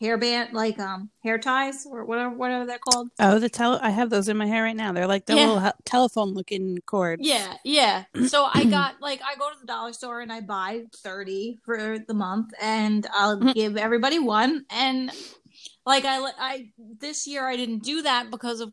hairband, 0.02 0.52
like 0.52 0.78
um 0.78 1.11
hair 1.22 1.38
ties 1.38 1.87
or 1.88 2.04
whatever, 2.04 2.35
whatever 2.35 2.66
they're 2.66 2.78
called. 2.78 3.08
Oh, 3.18 3.38
the 3.38 3.48
tele 3.48 3.78
I 3.80 3.90
have 3.90 4.11
those 4.11 4.28
in 4.28 4.37
my 4.37 4.46
hair 4.46 4.64
right 4.64 4.76
now. 4.76 4.92
They're 4.92 5.06
like 5.06 5.26
the 5.26 5.37
Yeah. 5.37 5.46
little 5.46 5.72
telephone 5.85 6.35
looking 6.35 6.78
cords. 6.87 7.22
Yeah, 7.22 7.54
yeah. 7.64 8.04
So 8.26 8.48
I 8.52 8.64
got 8.70 9.00
like 9.00 9.20
I 9.22 9.37
go 9.37 9.50
to 9.50 9.56
the 9.61 9.66
dollar 9.66 9.92
store 9.92 10.20
and 10.20 10.32
I 10.32 10.40
buy 10.40 10.82
30 11.04 11.58
for 11.64 11.98
the 11.98 12.14
month 12.14 12.52
and 12.61 13.06
I'll 13.14 13.38
Mhm. 13.38 13.54
give 13.54 13.76
everybody 13.76 14.18
one 14.18 14.64
and 14.70 15.12
like 15.87 16.05
I 16.05 16.18
I 16.38 16.68
this 16.99 17.27
year 17.27 17.47
I 17.47 17.57
didn't 17.57 17.83
do 17.83 18.03
that 18.03 18.31
because 18.31 18.61
of 18.61 18.73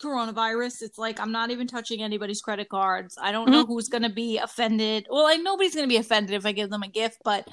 coronavirus. 0.00 0.82
It's 0.82 0.98
like 0.98 1.20
I'm 1.20 1.32
not 1.32 1.50
even 1.50 1.66
touching 1.66 2.02
anybody's 2.02 2.40
credit 2.40 2.68
cards. 2.68 3.16
I 3.20 3.32
don't 3.32 3.50
know 3.50 3.62
mm-hmm. 3.64 3.72
who's 3.72 3.88
going 3.88 4.02
to 4.02 4.08
be 4.10 4.38
offended. 4.38 5.06
Well, 5.10 5.24
like 5.24 5.40
nobody's 5.42 5.74
going 5.74 5.86
to 5.86 5.92
be 5.92 5.98
offended 5.98 6.34
if 6.34 6.46
I 6.46 6.52
give 6.52 6.70
them 6.70 6.82
a 6.82 6.88
gift, 6.88 7.18
but 7.24 7.46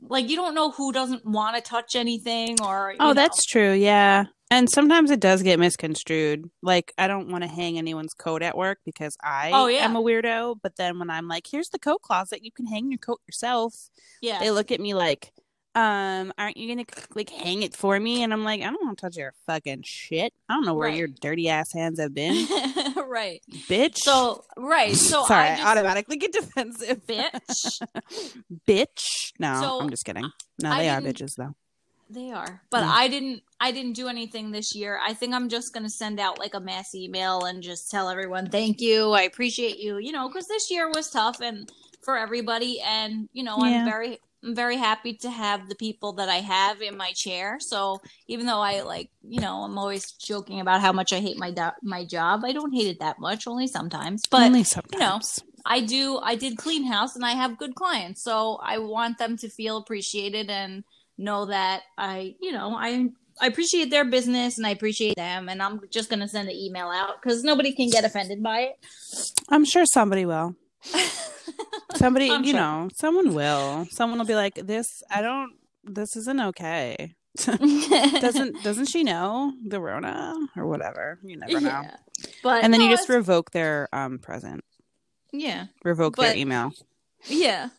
like 0.00 0.28
you 0.28 0.36
don't 0.36 0.54
know 0.54 0.70
who 0.70 0.92
doesn't 0.92 1.24
want 1.24 1.56
to 1.56 1.62
touch 1.62 1.94
anything 1.94 2.56
or 2.62 2.94
Oh, 2.98 3.08
know. 3.08 3.14
that's 3.14 3.44
true. 3.44 3.72
Yeah. 3.72 4.24
And 4.50 4.68
sometimes 4.68 5.10
it 5.10 5.20
does 5.20 5.42
get 5.42 5.58
misconstrued. 5.58 6.50
Like 6.62 6.92
I 6.98 7.06
don't 7.06 7.30
want 7.30 7.42
to 7.44 7.48
hang 7.48 7.78
anyone's 7.78 8.12
coat 8.12 8.42
at 8.42 8.56
work 8.56 8.78
because 8.84 9.16
I 9.22 9.50
Oh, 9.54 9.66
yeah. 9.66 9.84
am 9.84 9.96
a 9.96 10.02
weirdo. 10.02 10.56
But 10.62 10.76
then 10.76 10.98
when 10.98 11.08
I'm 11.08 11.28
like, 11.28 11.46
"Here's 11.50 11.70
the 11.70 11.78
coat 11.78 12.02
closet. 12.02 12.44
You 12.44 12.50
can 12.52 12.66
hang 12.66 12.90
your 12.90 12.98
coat 12.98 13.20
yourself," 13.26 13.74
Yeah. 14.20 14.40
they 14.40 14.50
look 14.50 14.70
at 14.70 14.80
me 14.80 14.92
like, 14.92 15.32
"Um, 15.74 16.32
aren't 16.38 16.56
you 16.56 16.68
gonna 16.68 16.84
like 17.14 17.30
hang 17.30 17.62
it 17.62 17.74
for 17.74 17.98
me?" 17.98 18.22
And 18.22 18.32
I'm 18.32 18.44
like, 18.44 18.60
"I 18.60 18.64
don't 18.66 18.84
want 18.84 18.98
to 18.98 19.06
touch 19.06 19.16
your 19.16 19.32
fucking 19.46 19.82
shit. 19.84 20.32
I 20.48 20.54
don't 20.54 20.64
know 20.64 20.74
where 20.74 20.88
Right. 20.88 20.98
your 20.98 21.08
dirty 21.08 21.48
ass 21.48 21.72
hands 21.72 21.98
have 22.00 22.14
been, 22.14 22.46
right. 23.06 23.42
bitch." 23.68 23.98
So 23.98 24.44
right. 24.56 24.94
So 24.94 25.24
sorry, 25.26 25.48
I 25.48 25.56
just, 25.56 25.66
automatically 25.68 26.16
get 26.16 26.32
defensive, 26.32 27.06
bitch. 27.06 27.82
bitch. 28.68 29.32
No, 29.38 29.60
So, 29.60 29.80
I'm 29.80 29.90
just 29.90 30.04
kidding. 30.04 30.30
No, 30.62 30.76
they 30.76 30.88
are 30.88 31.00
bitches 31.00 31.36
though. 31.36 31.54
They 32.10 32.30
are. 32.30 32.60
But. 32.70 32.84
I 32.84 33.08
didn't 33.08 33.42
I 33.58 33.72
didn't 33.72 33.94
do 33.94 34.08
anything 34.08 34.50
this 34.50 34.74
year. 34.74 35.00
I 35.02 35.14
think 35.14 35.32
I'm 35.34 35.48
just 35.48 35.72
going 35.72 35.84
to 35.84 35.90
send 35.90 36.20
out 36.20 36.38
like 36.38 36.52
a 36.52 36.60
mass 36.60 36.94
email 36.94 37.44
and 37.44 37.62
just 37.62 37.90
tell 37.90 38.10
everyone 38.10 38.50
thank 38.50 38.80
you. 38.82 39.12
I 39.12 39.22
appreciate 39.22 39.78
you, 39.78 39.96
you 39.96 40.12
know, 40.12 40.28
cuz 40.28 40.46
this 40.46 40.70
year 40.70 40.90
was 40.90 41.08
tough 41.08 41.40
and 41.40 41.72
for 42.04 42.18
everybody 42.18 42.80
and 42.84 43.30
you 43.32 43.42
know, 43.42 43.56
Yeah. 43.64 43.78
I'm 43.78 43.84
very 43.86 44.18
I'm 44.44 44.54
very 44.54 44.76
happy 44.76 45.14
to 45.14 45.30
have 45.30 45.68
the 45.68 45.74
people 45.74 46.14
that 46.14 46.28
I 46.28 46.36
have 46.36 46.82
in 46.82 46.96
my 46.96 47.12
chair. 47.12 47.58
So 47.60 48.00
even 48.26 48.46
though 48.46 48.60
I 48.60 48.82
like, 48.82 49.10
you 49.22 49.40
know, 49.40 49.62
I'm 49.62 49.78
always 49.78 50.10
joking 50.12 50.60
about 50.60 50.80
how 50.80 50.92
much 50.92 51.12
I 51.12 51.20
hate 51.20 51.38
my 51.38 51.52
do- 51.52 51.78
my 51.82 52.04
job, 52.04 52.44
I 52.44 52.52
don't 52.52 52.72
hate 52.72 52.88
it 52.88 53.00
that 53.00 53.20
much, 53.20 53.46
only 53.46 53.66
sometimes. 53.68 54.22
But 54.30 54.46
Only 54.46 54.64
sometimes. 54.64 55.40
I 55.64 55.80
do 55.80 56.18
I 56.18 56.34
did 56.34 56.56
clean 56.58 56.84
house 56.84 57.14
and 57.14 57.24
I 57.24 57.32
have 57.32 57.56
good 57.56 57.74
clients. 57.76 58.22
So 58.22 58.58
I 58.62 58.78
want 58.78 59.18
them 59.18 59.36
to 59.38 59.48
feel 59.48 59.76
appreciated 59.76 60.50
and 60.50 60.82
know 61.18 61.46
that 61.46 61.82
I, 61.96 62.34
you 62.40 62.50
know, 62.50 62.74
I 62.76 63.10
I 63.40 63.46
appreciate 63.46 63.90
their 63.90 64.04
business 64.04 64.58
and 64.58 64.66
I 64.66 64.70
appreciate 64.70 65.16
them 65.16 65.48
and 65.48 65.62
I'm 65.62 65.80
just 65.90 66.10
going 66.10 66.20
to 66.20 66.28
send 66.28 66.48
an 66.48 66.54
email 66.56 66.88
out 66.88 67.22
cuz 67.22 67.44
nobody 67.44 67.72
can 67.72 67.90
get 67.90 68.04
offended 68.04 68.42
by 68.42 68.60
it. 68.62 68.78
I'm 69.48 69.64
sure 69.64 69.86
somebody 69.86 70.26
will. 70.26 70.56
Somebody, 71.96 72.30
I'm 72.30 72.42
you 72.44 72.52
sure. 72.52 72.60
know, 72.60 72.88
someone 72.94 73.34
will. 73.34 73.86
Someone 73.90 74.18
will 74.18 74.26
be 74.26 74.34
like, 74.34 74.54
"This, 74.54 75.02
I 75.10 75.20
don't. 75.22 75.52
This 75.84 76.16
isn't 76.16 76.40
okay." 76.40 77.14
Doesn't 77.46 78.62
doesn't 78.62 78.90
she 78.90 79.02
know 79.04 79.54
the 79.66 79.80
Rona 79.80 80.34
or 80.54 80.66
whatever? 80.66 81.18
You 81.22 81.38
never 81.38 81.60
know. 81.62 81.68
Yeah. 81.82 81.96
But 82.42 82.62
And 82.62 82.72
then 82.74 82.80
no, 82.80 82.86
you 82.86 82.92
just 82.92 83.04
it's- 83.04 83.16
revoke 83.16 83.52
their 83.52 83.88
um 83.92 84.18
present, 84.18 84.62
yeah. 85.32 85.66
revoke 85.82 86.16
But- 86.16 86.22
their 86.24 86.36
email. 86.36 86.72
Yeah. 87.28 87.70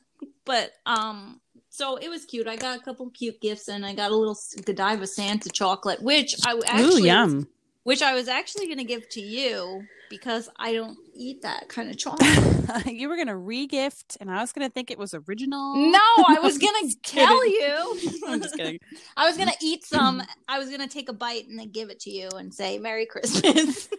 But 0.46 0.72
um 0.88 1.40
so 1.70 1.98
it 1.98 2.10
was 2.10 2.26
cute. 2.26 2.48
I 2.48 2.56
got 2.56 2.80
a 2.80 2.84
couple 2.84 3.10
cute 3.12 3.40
gifts 3.42 3.68
and 3.68 3.86
I 3.86 3.94
got 3.94 4.10
a 4.12 4.16
little 4.16 4.38
Godiva 4.66 5.06
Santa 5.06 5.50
chocolate 5.52 6.02
which 6.02 6.36
I 6.48 6.60
actually 6.66 7.02
Ooh, 7.04 7.06
yum! 7.06 7.48
Which 7.84 8.02
I 8.02 8.14
was 8.14 8.28
actually 8.28 8.66
going 8.68 8.78
to 8.80 8.84
give 8.84 9.08
to 9.10 9.22
you 9.22 9.84
because 10.10 10.48
I 10.58 10.74
don't 10.74 10.98
eat 11.16 11.42
that 11.42 11.70
kind 11.70 11.90
of 11.90 11.98
chocolate. 11.98 12.86
you 12.86 13.10
were 13.10 13.18
gonna 13.18 13.34
regift, 13.34 14.16
and 14.20 14.30
I 14.30 14.42
was 14.42 14.52
gonna 14.54 14.70
think 14.70 14.92
it 14.92 14.98
was 15.00 15.14
original. 15.16 15.76
No, 15.76 16.00
I 16.28 16.38
was 16.42 16.58
gonna 16.60 16.88
tell 17.04 17.42
kidding. 17.42 17.54
you. 17.62 18.20
I'm 18.28 18.42
just 18.42 18.56
kidding. 18.56 18.80
I 19.18 19.28
was 19.28 19.38
gonna 19.38 19.54
eat 19.62 19.84
some. 19.86 20.22
I 20.48 20.60
was 20.60 20.70
gonna 20.70 20.88
take 20.88 21.10
a 21.10 21.14
bite 21.14 21.48
and 21.48 21.58
then 21.58 21.72
give 21.72 21.90
it 21.90 22.00
to 22.02 22.12
you 22.12 22.30
and 22.38 22.54
say 22.54 22.78
Merry 22.78 23.06
Christmas. 23.08 23.90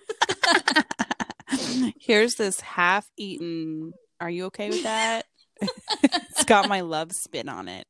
Here's 1.99 2.35
this 2.37 2.61
half-eaten. 2.61 3.93
Are 4.21 4.31
you 4.31 4.47
okay 4.47 4.71
with 4.71 4.83
that? 4.85 5.27
it's 6.03 6.45
got 6.45 6.69
my 6.69 6.81
love 6.83 7.13
spin 7.13 7.49
on 7.49 7.69
it. 7.69 7.87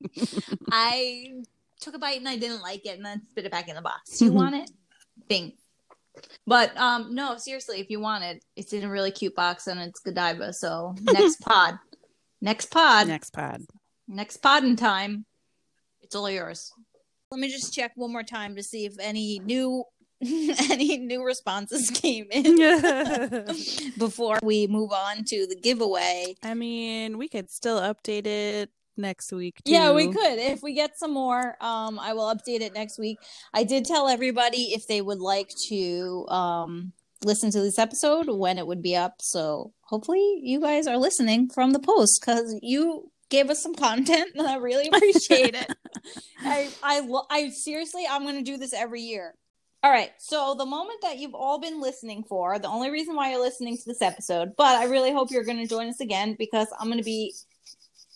I 0.71 1.33
took 1.81 1.95
a 1.95 1.99
bite 1.99 2.19
and 2.19 2.29
I 2.29 2.37
didn't 2.37 2.63
like 2.63 2.85
it 2.87 2.97
and 2.97 3.05
then 3.05 3.23
spit 3.31 3.45
it 3.45 3.53
back 3.53 3.69
in 3.69 3.75
the 3.75 3.83
box. 3.83 4.19
Do 4.19 4.27
You 4.27 4.31
Mhm. 4.33 4.35
want 4.35 4.55
it? 4.57 4.71
Bing. 5.29 5.53
But 6.47 6.77
um 6.77 7.15
no, 7.15 7.37
seriously, 7.37 7.81
if 7.81 7.91
you 7.91 8.01
want 8.01 8.25
it, 8.25 8.45
it's 8.57 8.73
in 8.73 8.85
a 8.85 8.91
really 8.91 9.11
cute 9.11 9.35
box 9.35 9.67
and 9.67 9.81
it's 9.81 10.01
Godiva. 10.01 10.53
So 10.53 10.95
next 11.03 11.41
pod, 11.41 11.79
next 12.41 12.71
pod, 12.71 13.09
Next 13.09 13.31
pod. 13.31 13.63
next 14.09 14.37
pod 14.39 14.65
in 14.65 14.77
time, 14.77 15.27
it's 16.03 16.15
all 16.15 16.31
yours. 16.31 16.73
Let 17.31 17.41
me 17.41 17.49
just 17.49 17.75
check 17.75 17.93
one 17.97 18.13
more 18.13 18.23
time 18.23 18.55
to 18.57 18.63
see 18.63 18.85
if 18.85 18.95
any 19.01 19.41
new 19.41 19.85
any 20.25 20.99
new 20.99 21.23
responses 21.25 21.91
came 21.91 22.27
in 22.31 22.57
before 23.99 24.39
we 24.43 24.67
move 24.67 24.93
on 24.93 25.25
to 25.25 25.47
the 25.47 25.57
giveaway. 25.61 26.35
I 26.43 26.55
mean, 26.55 27.19
we 27.19 27.29
could 27.29 27.51
still 27.51 27.81
update 27.81 28.27
it 28.27 28.71
next 28.97 29.33
week. 29.33 29.57
Too. 29.65 29.73
Yeah, 29.73 29.93
we 29.93 30.09
could. 30.09 30.39
If 30.39 30.63
we 30.63 30.75
get 30.75 30.99
some 30.99 31.13
more, 31.13 31.57
um, 31.61 31.99
I 31.99 32.13
will 32.13 32.35
update 32.35 32.61
it 32.61 32.75
next 32.75 32.99
week. 32.99 33.19
I 33.53 33.65
did 33.65 33.85
tell 33.85 34.09
everybody 34.09 34.73
if 34.73 34.87
they 34.87 35.01
would 35.01 35.21
like 35.21 35.51
to 35.69 36.27
um 36.29 36.93
listen 37.25 37.51
to 37.51 37.61
this 37.61 37.79
episode 37.79 38.29
when 38.29 38.59
it 38.59 38.67
would 38.67 38.83
be 38.83 38.97
up. 38.97 39.15
So 39.21 39.73
hopefully 39.83 40.41
you 40.43 40.61
guys 40.61 40.87
are 40.87 40.99
listening 40.99 41.49
from 41.49 41.73
the 41.73 41.79
post 41.79 42.21
because 42.21 42.59
you 42.63 43.11
gave 43.31 43.51
us 43.51 43.63
some 43.63 43.75
content 43.75 44.33
and 44.37 44.47
I 44.47 44.57
really 44.57 44.89
appreciate 44.89 45.55
it. 45.55 45.75
I 46.41 46.71
I 46.83 47.09
I 47.31 47.51
seriously 47.51 48.05
I'm 48.09 48.25
gonna 48.25 48.43
do 48.43 48.57
this 48.57 48.73
every 48.73 49.01
year. 49.01 49.35
All 49.83 49.91
right, 49.91 50.13
so 50.17 50.55
the 50.57 50.65
moment 50.65 51.01
that 51.03 51.19
you've 51.19 51.35
all 51.35 51.61
been 51.61 51.79
listening 51.79 52.25
for, 52.27 52.59
the 52.59 52.69
only 52.69 52.91
reason 52.91 53.15
why 53.15 53.31
you're 53.31 53.41
listening 53.43 53.77
to 53.77 53.83
this 53.85 54.01
episode, 54.01 54.53
but 54.57 54.77
I 54.77 54.85
really 54.85 55.13
hope 55.13 55.31
you're 55.31 55.45
going 55.45 55.59
to 55.59 55.67
join 55.67 55.89
us 55.89 56.01
again 56.01 56.37
because 56.39 56.69
I'm 56.81 56.87
going 56.87 56.97
to 56.97 57.05
be 57.05 57.35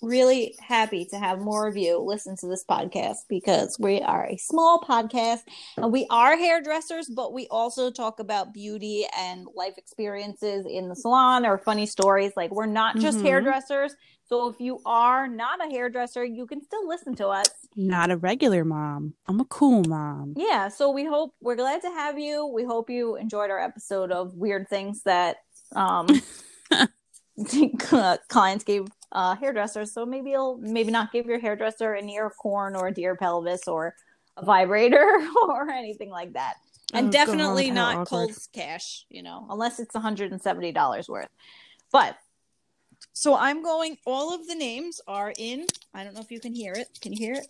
really 0.02 0.54
happy 0.60 1.04
to 1.06 1.18
have 1.18 1.40
more 1.40 1.66
of 1.66 1.76
you 1.76 1.98
listen 1.98 2.36
to 2.36 2.46
this 2.46 2.64
podcast 2.68 3.18
because 3.28 3.76
we 3.78 4.00
are 4.00 4.26
a 4.26 4.36
small 4.36 4.80
podcast 4.80 5.40
and 5.76 5.92
we 5.92 6.06
are 6.10 6.36
hairdressers, 6.36 7.08
but 7.08 7.32
we 7.32 7.46
also 7.50 7.90
talk 7.90 8.20
about 8.20 8.54
beauty 8.54 9.06
and 9.16 9.46
life 9.56 9.74
experiences 9.76 10.66
in 10.68 10.88
the 10.88 10.94
salon 10.94 11.44
or 11.44 11.58
funny 11.58 11.86
stories. 11.86 12.32
Like 12.36 12.50
we're 12.52 12.66
not 12.66 12.96
just 12.96 13.18
Mhm. 13.18 13.22
hairdressers. 13.22 13.94
So 14.26 14.48
if 14.48 14.60
you 14.60 14.80
are 14.84 15.26
not 15.26 15.64
a 15.66 15.70
hairdresser, 15.70 16.22
you 16.22 16.46
can 16.46 16.62
still 16.62 16.86
listen 16.86 17.14
to 17.16 17.28
us. 17.28 17.48
Not 17.74 18.10
a 18.10 18.16
regular 18.18 18.62
mom. 18.64 19.14
I'm 19.26 19.40
a 19.40 19.44
cool 19.46 19.82
mom. 19.84 20.34
Yeah, 20.36 20.68
so 20.68 20.90
we 20.90 21.04
hope 21.06 21.34
we're 21.40 21.56
glad 21.56 21.80
to 21.82 21.88
have 21.88 22.18
you. 22.18 22.46
We 22.46 22.64
hope 22.64 22.90
you 22.90 23.16
enjoyed 23.16 23.50
our 23.50 23.58
episode 23.58 24.12
of 24.12 24.34
weird 24.34 24.68
things 24.68 25.02
that 25.04 25.38
um 25.74 26.06
clients 28.28 28.64
gave 28.64 28.86
uh 29.12 29.34
hairdressers. 29.36 29.92
So 29.92 30.04
maybe 30.04 30.30
you'll 30.30 30.58
maybe 30.58 30.90
not 30.90 31.12
give 31.12 31.26
your 31.26 31.38
hairdresser 31.38 31.94
an 31.94 32.08
ear 32.08 32.26
of 32.26 32.36
corn 32.36 32.76
or 32.76 32.88
a 32.88 32.94
deer 32.94 33.16
pelvis 33.16 33.66
or 33.66 33.94
a 34.36 34.44
vibrator 34.44 35.26
or 35.48 35.70
anything 35.70 36.10
like 36.10 36.32
that. 36.34 36.54
And 36.92 37.08
Oh, 37.08 37.10
definitely 37.10 37.70
not 37.70 38.06
cold 38.08 38.32
cash, 38.52 39.04
you 39.10 39.22
know, 39.22 39.46
unless 39.50 39.78
it's 39.78 39.94
$170 39.94 41.08
worth. 41.08 41.28
But 41.92 42.16
so 43.12 43.36
I'm 43.36 43.62
going 43.62 43.98
all 44.06 44.34
of 44.34 44.46
the 44.46 44.54
names 44.54 45.00
are 45.06 45.32
in 45.36 45.66
I 45.92 46.04
don't 46.04 46.14
know 46.14 46.20
if 46.20 46.30
you 46.30 46.40
can 46.40 46.54
hear 46.54 46.72
it. 46.72 46.98
Can 47.00 47.12
you 47.12 47.18
hear 47.18 47.34
it? 47.34 47.46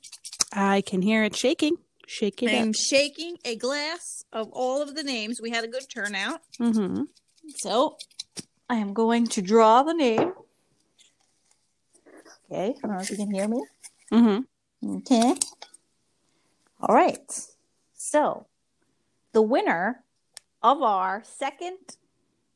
I 0.53 0.81
can 0.81 1.03
hear 1.03 1.25
it 1.25 1.37
shaking. 1.37 1.77
Shaking. 2.07 2.49
I'm 2.49 2.71
up. 2.71 2.75
shaking 2.75 3.37
a 3.45 3.55
glass 3.55 4.25
of 4.33 4.49
all 4.53 4.81
of 4.81 4.95
the 4.95 5.03
names. 5.03 5.41
We 5.43 5.51
had 5.51 5.63
a 5.63 5.69
good 5.69 5.85
turnout. 5.91 6.41
Mm-hmm. 6.59 7.03
So 7.57 7.99
I 8.69 8.77
am 8.77 8.93
going 8.93 9.27
to 9.29 9.43
draw 9.43 9.83
the 9.83 9.95
name. 9.95 10.33
Okay, 12.51 12.75
I 12.77 12.87
don't 12.87 12.97
know 12.97 13.01
if 13.01 13.11
you 13.11 13.17
can 13.17 13.33
hear 13.33 13.49
me. 13.49 13.65
Mm-hmm. 14.13 14.97
Okay. 14.99 15.35
All 16.81 16.95
right. 16.95 17.47
So 17.95 18.47
the 19.33 19.43
winner 19.43 20.05
of 20.63 20.83
our 20.83 21.23
second 21.25 21.79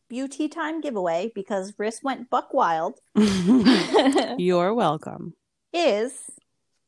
beauty 0.08 0.48
time 0.48 0.80
giveaway, 0.80 1.32
because 1.34 1.72
Riss 1.72 2.02
went 2.02 2.28
buck 2.28 2.52
wild, 2.52 3.00
You're 3.14 4.74
welcome. 4.74 5.34
is 5.72 6.30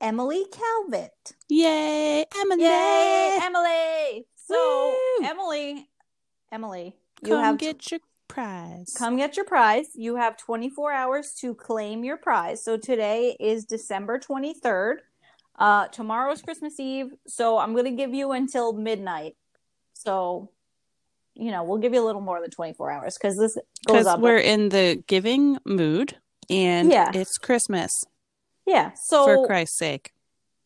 Emily 0.01 0.45
Calvert. 0.53 1.33
Yay, 1.49 2.25
Emily! 2.37 2.63
Yay, 2.63 3.39
Emily! 3.43 4.27
So 4.37 4.95
Woo! 5.19 5.27
Emily, 5.27 5.89
Emily, 6.53 6.97
you 7.23 7.31
Come 7.31 7.43
have 7.43 7.59
get 7.59 7.91
your 7.91 8.01
prize. 8.29 8.93
Come 8.97 9.17
get 9.17 9.37
your 9.37 9.47
prize. 9.47 9.87
You 9.95 10.17
have 10.17 10.37
24 10.37 10.93
hours 10.93 11.33
to 11.41 11.55
claim 11.55 12.05
your 12.05 12.17
prize. 12.17 12.65
So 12.65 12.77
today 12.77 13.37
is 13.39 13.65
December 13.65 14.19
23rd. 14.19 14.97
Uh, 15.59 15.87
tomorrow 15.89 16.33
is 16.33 16.43
Christmas 16.43 16.79
Eve. 16.81 17.13
So 17.27 17.59
I'm 17.59 17.73
going 17.73 17.85
to 17.85 17.91
give 17.93 18.13
you 18.13 18.33
until 18.33 18.73
midnight. 18.73 19.37
So, 19.93 20.51
you 21.35 21.51
know, 21.51 21.63
we'll 21.63 21.79
give 21.79 21.95
you 21.95 22.03
a 22.03 22.07
little 22.07 22.21
more 22.21 22.41
than 22.41 22.51
24 22.51 22.91
hours 22.91 23.17
because 23.21 23.37
this 23.37 23.57
goes 23.87 24.07
up. 24.07 24.21
we're 24.21 24.39
in 24.39 24.71
the 24.71 25.03
giving 25.07 25.59
mood, 25.65 26.17
and 26.51 26.91
Yeah. 26.91 27.13
it's 27.15 27.39
Christmas 27.39 27.91
yeah. 28.67 28.93
So, 28.95 29.25
for 29.25 29.47
Christ's 29.47 29.79
sake. 29.79 30.13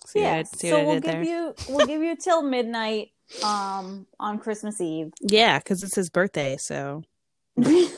See 0.07 0.21
yeah. 0.21 0.43
So 0.45 0.85
we'll 0.85 1.01
give 1.01 1.03
there? 1.03 1.23
you, 1.25 1.55
we'll 1.69 1.87
give 1.87 2.03
you 2.03 2.17
till 2.17 2.43
midnight, 2.43 3.11
um, 3.45 4.07
on 4.19 4.39
Christmas 4.39 4.81
Eve. 4.81 5.13
Yeah, 5.21 5.59
because 5.59 5.83
it's 5.83 5.97
his 5.97 6.09
birthday, 6.09 6.57
so 6.59 7.03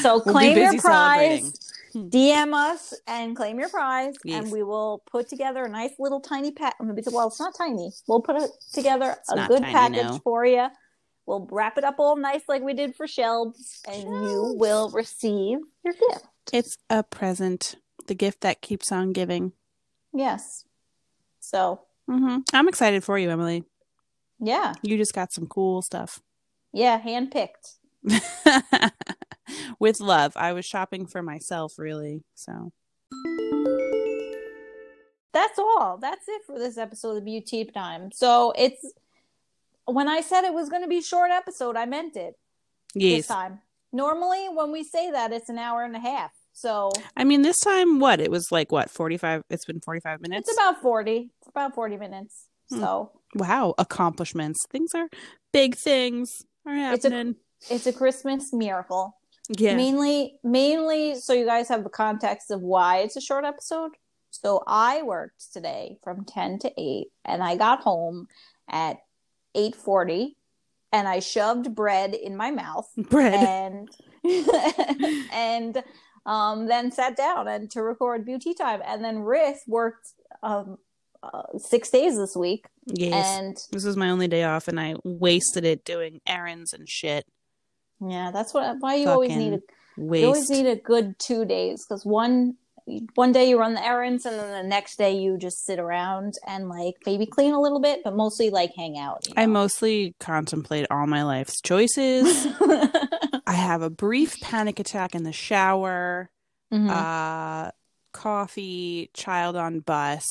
So 0.00 0.22
We'll 0.24 0.32
claim 0.34 0.56
your 0.56 0.78
prize. 0.80 1.52
DM 1.94 2.54
us 2.54 2.94
and 3.06 3.34
claim 3.36 3.58
your 3.58 3.68
prize, 3.68 4.14
Yes. 4.24 4.42
and 4.44 4.52
we 4.52 4.62
will 4.62 5.02
put 5.10 5.28
together 5.28 5.64
a 5.64 5.68
nice 5.68 5.92
little 5.98 6.20
tiny 6.20 6.50
pack. 6.50 6.76
Well, 6.80 7.28
it's 7.28 7.40
not 7.40 7.54
tiny. 7.56 7.90
We'll 8.06 8.20
put 8.22 8.36
it 8.36 8.50
together 8.72 9.16
It's 9.18 9.30
a 9.32 9.46
good 9.48 9.62
tiny, 9.62 9.72
package 9.72 10.12
no. 10.12 10.20
for 10.24 10.44
you. 10.46 10.68
We'll 11.26 11.46
wrap 11.50 11.76
it 11.78 11.84
up 11.84 11.96
all 11.98 12.16
nice 12.16 12.42
like 12.48 12.62
we 12.62 12.72
did 12.74 12.94
for 12.94 13.06
Shelbs, 13.06 13.80
and 13.88 14.02
you 14.02 14.54
will 14.58 14.90
receive 14.90 15.58
your 15.84 15.94
gift. 15.94 16.26
It's 16.52 16.76
a 16.88 17.02
present, 17.02 17.74
the 18.06 18.14
gift 18.14 18.42
that 18.42 18.60
keeps 18.62 18.92
on 18.92 19.12
giving. 19.12 19.52
Yes. 20.14 20.64
So 21.40 21.80
hmm 22.08 22.38
I'm 22.52 22.68
excited 22.68 23.04
for 23.04 23.18
you, 23.18 23.30
Emily. 23.30 23.64
yeah, 24.38 24.74
You 24.82 24.96
just 24.96 25.14
got 25.14 25.32
some 25.32 25.46
cool 25.46 25.82
stuff. 25.82 26.20
Yeah, 26.72 27.00
handpicked. 27.00 27.76
With 29.78 30.00
love. 30.00 30.32
I 30.36 30.52
was 30.52 30.64
shopping 30.64 31.06
for 31.06 31.22
myself, 31.22 31.74
really. 31.78 32.24
So, 32.34 32.72
That's 35.32 35.58
all. 35.58 35.98
That's 36.00 36.26
it 36.28 36.42
for 36.46 36.58
this 36.58 36.78
episode 36.78 37.18
of 37.18 37.24
Beauty 37.24 37.64
Time. 37.64 38.10
So 38.12 38.52
it's 38.56 38.84
when 39.86 40.08
I 40.08 40.20
said 40.20 40.44
it 40.44 40.54
was 40.54 40.68
going 40.68 40.82
to 40.82 40.88
be 40.88 40.98
a 40.98 41.02
short 41.02 41.30
episode, 41.30 41.76
I 41.76 41.86
meant 41.86 42.16
it 42.16 42.34
this 42.94 43.02
yes. 43.02 43.26
time. 43.28 43.60
Normally, 43.92 44.48
when 44.48 44.72
we 44.72 44.82
say 44.82 45.10
that, 45.10 45.32
it's 45.32 45.48
an 45.48 45.58
hour 45.58 45.84
and 45.84 45.94
a 45.94 46.00
half. 46.00 46.32
So 46.52 46.90
I 47.16 47.24
mean, 47.24 47.42
this 47.42 47.58
time, 47.58 48.00
what? 48.00 48.20
It 48.20 48.30
was 48.30 48.50
like, 48.50 48.72
what, 48.72 48.90
45? 48.90 49.42
It's 49.50 49.64
been 49.64 49.80
45 49.80 50.20
minutes? 50.20 50.48
it's 50.48 50.58
about 50.58 50.80
40. 50.80 51.30
It's 51.38 51.48
about 51.48 51.74
40 51.74 51.96
minutes. 51.98 52.46
Hmm. 52.70 52.80
So 52.80 53.12
wow, 53.34 53.74
accomplishments. 53.78 54.66
Things 54.70 54.92
are 54.94 55.08
big 55.52 55.76
things 55.76 56.44
are 56.66 56.94
It's 56.94 57.04
a- 57.04 57.34
it's 57.70 57.86
a 57.86 57.92
Christmas 57.92 58.52
miracle. 58.52 59.16
yeah. 59.48 59.74
Mainly, 59.76 60.38
mainly, 60.44 61.14
so 61.14 61.32
you 61.32 61.46
guys 61.46 61.68
have 61.68 61.84
the 61.84 61.90
context 61.90 62.50
of 62.50 62.60
why 62.60 62.98
it's 62.98 63.16
a 63.16 63.20
short 63.20 63.44
episode. 63.44 63.92
So 64.30 64.62
I 64.66 65.02
worked 65.02 65.52
today 65.52 65.98
from 66.04 66.24
10 66.24 66.58
to 66.60 66.72
8 66.78 67.06
and 67.24 67.42
I 67.42 67.56
got 67.56 67.80
home 67.80 68.28
at 68.68 68.98
8:40 69.56 70.34
and 70.92 71.08
I 71.08 71.20
shoved 71.20 71.74
bread 71.74 72.12
in 72.14 72.36
my 72.36 72.50
mouth 72.50 72.88
Bread. 72.96 73.34
and 73.34 73.88
and 75.32 75.82
um, 76.26 76.66
then 76.66 76.90
sat 76.90 77.16
down 77.16 77.48
and 77.48 77.70
to 77.70 77.82
record 77.82 78.24
beauty 78.26 78.52
time 78.54 78.82
and 78.84 79.02
then 79.04 79.18
Riss 79.18 79.58
worked 79.66 80.08
um, 80.42 80.76
uh, 81.32 81.58
six 81.58 81.90
days 81.90 82.16
this 82.16 82.34
week 82.36 82.66
yes. 82.86 83.38
and 83.38 83.56
this 83.72 83.84
was 83.84 83.96
my 83.96 84.10
only 84.10 84.28
day 84.28 84.44
off, 84.44 84.68
and 84.68 84.78
I 84.80 84.94
wasted 85.04 85.64
it 85.64 85.84
doing 85.84 86.20
errands 86.26 86.72
and 86.72 86.88
shit. 86.88 87.26
yeah 88.00 88.30
that's 88.32 88.52
what 88.54 88.76
why 88.80 88.94
you 88.96 89.08
always 89.08 89.34
need 89.36 89.54
a 89.54 89.60
Waste. 89.98 90.20
you 90.20 90.26
always 90.26 90.50
need 90.50 90.66
a 90.66 90.76
good 90.76 91.18
two 91.18 91.44
days 91.46 91.84
because 91.86 92.04
one 92.04 92.56
one 93.14 93.32
day 93.32 93.48
you 93.48 93.58
run 93.58 93.74
the 93.74 93.84
errands 93.84 94.26
and 94.26 94.38
then 94.38 94.62
the 94.62 94.68
next 94.68 94.96
day 94.96 95.16
you 95.16 95.36
just 95.38 95.64
sit 95.64 95.78
around 95.80 96.34
and 96.46 96.68
like 96.68 96.94
maybe 97.04 97.26
clean 97.26 97.52
a 97.52 97.60
little 97.60 97.80
bit 97.80 98.00
but 98.04 98.14
mostly 98.14 98.50
like 98.50 98.70
hang 98.76 98.96
out 98.98 99.26
you 99.26 99.32
I 99.36 99.46
mostly 99.46 100.14
contemplate 100.20 100.86
all 100.90 101.06
my 101.06 101.22
life's 101.24 101.60
choices. 101.62 102.46
I 103.48 103.52
have 103.54 103.82
a 103.82 103.90
brief 103.90 104.38
panic 104.40 104.78
attack 104.78 105.14
in 105.14 105.22
the 105.24 105.32
shower. 105.32 106.30
Mhm. 106.72 106.90
uh 106.90 107.70
coffee 108.12 109.10
child 109.14 109.56
on 109.56 109.80
bus 109.80 110.24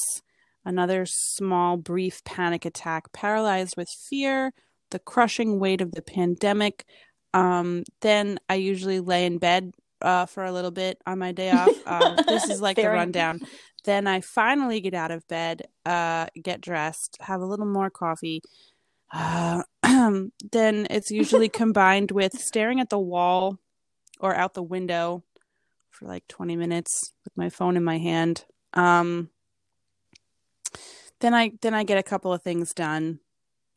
another 0.66 1.06
small 1.06 1.78
brief 1.78 2.24
panic 2.24 2.66
attack 2.66 3.12
paralyzed 3.14 3.76
with 3.78 3.90
fear 3.90 4.54
the 4.92 5.00
crushing 5.00 5.60
weight 5.60 5.82
of 5.82 5.92
the 5.92 6.02
pandemic. 6.02 6.86
Um 7.34 7.84
then 8.02 8.40
i 8.50 8.56
usually 8.56 9.00
lay 9.00 9.26
in 9.26 9.38
bed 9.38 9.72
uh 10.02 10.26
for 10.26 10.44
a 10.44 10.52
little 10.52 10.72
bit 10.72 11.02
on 11.06 11.20
my 11.20 11.32
day 11.32 11.52
off. 11.52 11.70
Um, 11.88 12.18
this 12.28 12.50
is 12.50 12.62
like 12.62 12.78
the 12.78 12.90
rundown. 12.90 13.42
Then 13.84 14.08
i 14.08 14.22
finally 14.22 14.82
get 14.82 14.94
out 14.94 15.12
of 15.12 15.28
bed 15.28 15.64
uh 15.86 16.28
get 16.42 16.62
dressed 16.62 17.18
have 17.22 17.42
a 17.42 17.46
little 17.46 17.66
more 17.68 17.90
coffee. 17.90 18.42
Uh, 19.14 19.64
then 19.84 20.88
it's 20.90 21.12
usually 21.12 21.50
combined 21.64 22.12
with 22.12 22.40
staring 22.40 22.80
at 22.80 22.90
the 22.90 23.00
wall 23.00 23.60
or 24.20 24.36
out 24.36 24.54
the 24.54 24.64
window 24.64 25.24
for 25.90 26.06
like 26.06 26.28
20 26.28 26.56
minutes 26.56 27.14
with 27.24 27.36
my 27.38 27.50
phone 27.50 27.78
in 27.78 27.84
my 27.84 27.98
hand. 27.98 28.46
Um, 28.74 29.30
then 31.22 31.34
I 31.34 31.52
then 31.62 31.74
I 31.74 31.84
get 31.84 31.98
a 31.98 32.04
couple 32.04 32.34
of 32.34 32.42
things 32.42 32.74
done. 32.74 33.20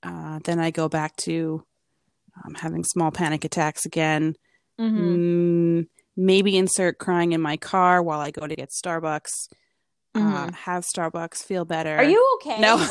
Uh, 0.02 0.38
then 0.44 0.58
I 0.60 0.70
go 0.70 0.88
back 0.88 1.16
to 1.16 1.64
um, 2.44 2.54
having 2.54 2.84
small 2.84 3.10
panic 3.10 3.44
attacks 3.44 3.84
again. 3.84 4.36
Mhm. 4.80 4.98
Mm, 5.80 5.88
maybe 6.16 6.56
insert 6.56 6.98
crying 6.98 7.32
in 7.32 7.40
my 7.40 7.56
car 7.56 8.02
while 8.02 8.20
I 8.20 8.30
go 8.30 8.46
to 8.46 8.54
get 8.56 8.70
Starbucks. 8.70 9.48
Uh, 10.14 10.20
Mhm. 10.20 10.54
have 10.54 10.84
Starbucks, 10.84 11.42
feel 11.44 11.64
better. 11.64 11.96
are 11.96 12.04
you 12.04 12.38
okay 12.40 12.60
No. 12.60 12.76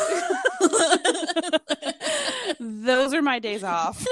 Those 2.60 3.14
are 3.14 3.22
my 3.22 3.40
days 3.40 3.64
off. 3.64 4.04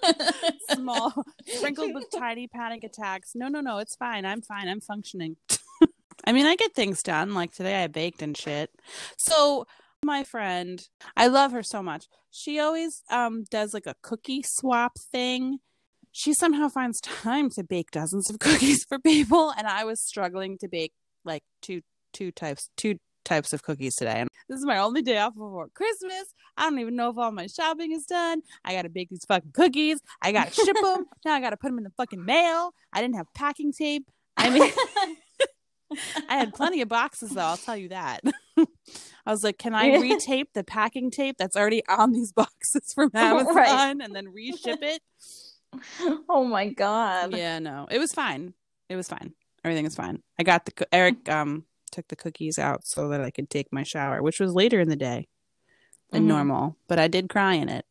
Small, 0.74 1.12
sprinkled 1.46 1.94
with 1.94 2.04
tiny 2.16 2.46
panic 2.46 2.84
attacks. 2.84 3.32
No, 3.34 3.48
no, 3.48 3.60
no, 3.60 3.78
it's 3.78 3.96
fine. 3.96 4.24
I'm 4.24 4.42
fine. 4.42 4.68
I'm 4.68 4.80
functioning. 4.80 5.36
I 6.26 6.32
mean, 6.32 6.46
I 6.46 6.56
get 6.56 6.74
things 6.74 7.02
done. 7.02 7.34
Like 7.34 7.52
today, 7.52 7.82
I 7.82 7.86
baked 7.86 8.22
and 8.22 8.36
shit. 8.36 8.70
So, 9.16 9.66
my 10.04 10.24
friend, 10.24 10.82
I 11.16 11.26
love 11.26 11.52
her 11.52 11.62
so 11.62 11.82
much. 11.82 12.06
She 12.30 12.58
always 12.58 13.02
um 13.10 13.44
does 13.50 13.74
like 13.74 13.86
a 13.86 13.94
cookie 14.02 14.42
swap 14.42 14.98
thing. 14.98 15.58
She 16.12 16.34
somehow 16.34 16.68
finds 16.68 17.00
time 17.00 17.50
to 17.50 17.62
bake 17.64 17.90
dozens 17.90 18.30
of 18.30 18.38
cookies 18.40 18.84
for 18.84 18.98
people, 18.98 19.52
and 19.56 19.66
I 19.66 19.84
was 19.84 20.00
struggling 20.00 20.58
to 20.58 20.68
bake 20.68 20.92
like 21.24 21.42
two 21.62 21.82
two 22.12 22.32
types 22.32 22.70
two 22.76 22.96
types 23.24 23.52
of 23.52 23.62
cookies 23.62 23.94
today. 23.94 24.14
And 24.16 24.28
this 24.48 24.58
is 24.58 24.66
my 24.66 24.78
only 24.78 25.02
day 25.02 25.18
off 25.18 25.34
before 25.34 25.68
Christmas. 25.74 26.34
I 26.56 26.68
don't 26.68 26.78
even 26.78 26.96
know 26.96 27.10
if 27.10 27.18
all 27.18 27.32
my 27.32 27.46
shopping 27.46 27.92
is 27.92 28.04
done. 28.04 28.42
I 28.64 28.74
got 28.74 28.82
to 28.82 28.88
bake 28.88 29.10
these 29.10 29.24
fucking 29.26 29.52
cookies. 29.52 30.00
I 30.22 30.32
got 30.32 30.48
to 30.48 30.64
ship 30.64 30.76
them. 30.82 31.06
now 31.24 31.34
I 31.34 31.40
got 31.40 31.50
to 31.50 31.56
put 31.56 31.68
them 31.68 31.78
in 31.78 31.84
the 31.84 31.92
fucking 31.96 32.24
mail. 32.24 32.72
I 32.92 33.00
didn't 33.00 33.16
have 33.16 33.26
packing 33.34 33.72
tape. 33.72 34.06
I 34.36 34.50
mean, 34.50 34.70
I 36.28 36.36
had 36.36 36.54
plenty 36.54 36.80
of 36.82 36.88
boxes 36.88 37.30
though. 37.30 37.40
I'll 37.42 37.56
tell 37.56 37.76
you 37.76 37.88
that. 37.90 38.20
I 38.58 39.30
was 39.30 39.42
like, 39.44 39.58
can 39.58 39.74
I 39.74 39.90
retape 39.90 40.52
the 40.54 40.64
packing 40.64 41.10
tape 41.10 41.36
that's 41.38 41.56
already 41.56 41.82
on 41.88 42.12
these 42.12 42.32
boxes 42.42 42.92
from 42.94 43.10
Amazon 43.14 43.54
Right. 43.54 43.96
and 44.00 44.14
then 44.14 44.26
reship 44.28 44.78
it? 44.82 45.02
oh 46.28 46.44
my 46.44 46.68
god 46.68 47.32
yeah, 47.36 47.58
no, 47.60 47.86
it 47.90 47.98
was 47.98 48.12
fine. 48.12 48.54
It 48.88 48.96
was 48.96 49.08
fine. 49.08 49.34
Everything 49.64 49.86
is 49.86 49.94
fine. 49.94 50.22
I 50.38 50.42
got 50.42 50.64
the 50.64 50.86
Eric 50.92 51.28
um 51.28 51.64
took 51.92 52.08
the 52.08 52.16
cookies 52.16 52.58
out 52.58 52.86
so 52.86 53.08
that 53.08 53.20
I 53.20 53.30
could 53.30 53.50
take 53.50 53.72
my 53.72 53.82
shower, 53.82 54.22
which 54.22 54.38
was 54.40 54.52
later 54.54 54.80
in 54.80 54.88
the 54.88 54.96
day 54.96 55.28
than 56.10 56.24
Mhm. 56.24 56.28
normal, 56.28 56.76
but 56.88 56.98
I 56.98 57.08
did 57.08 57.28
cry 57.28 57.54
in 57.54 57.68
it. 57.68 57.84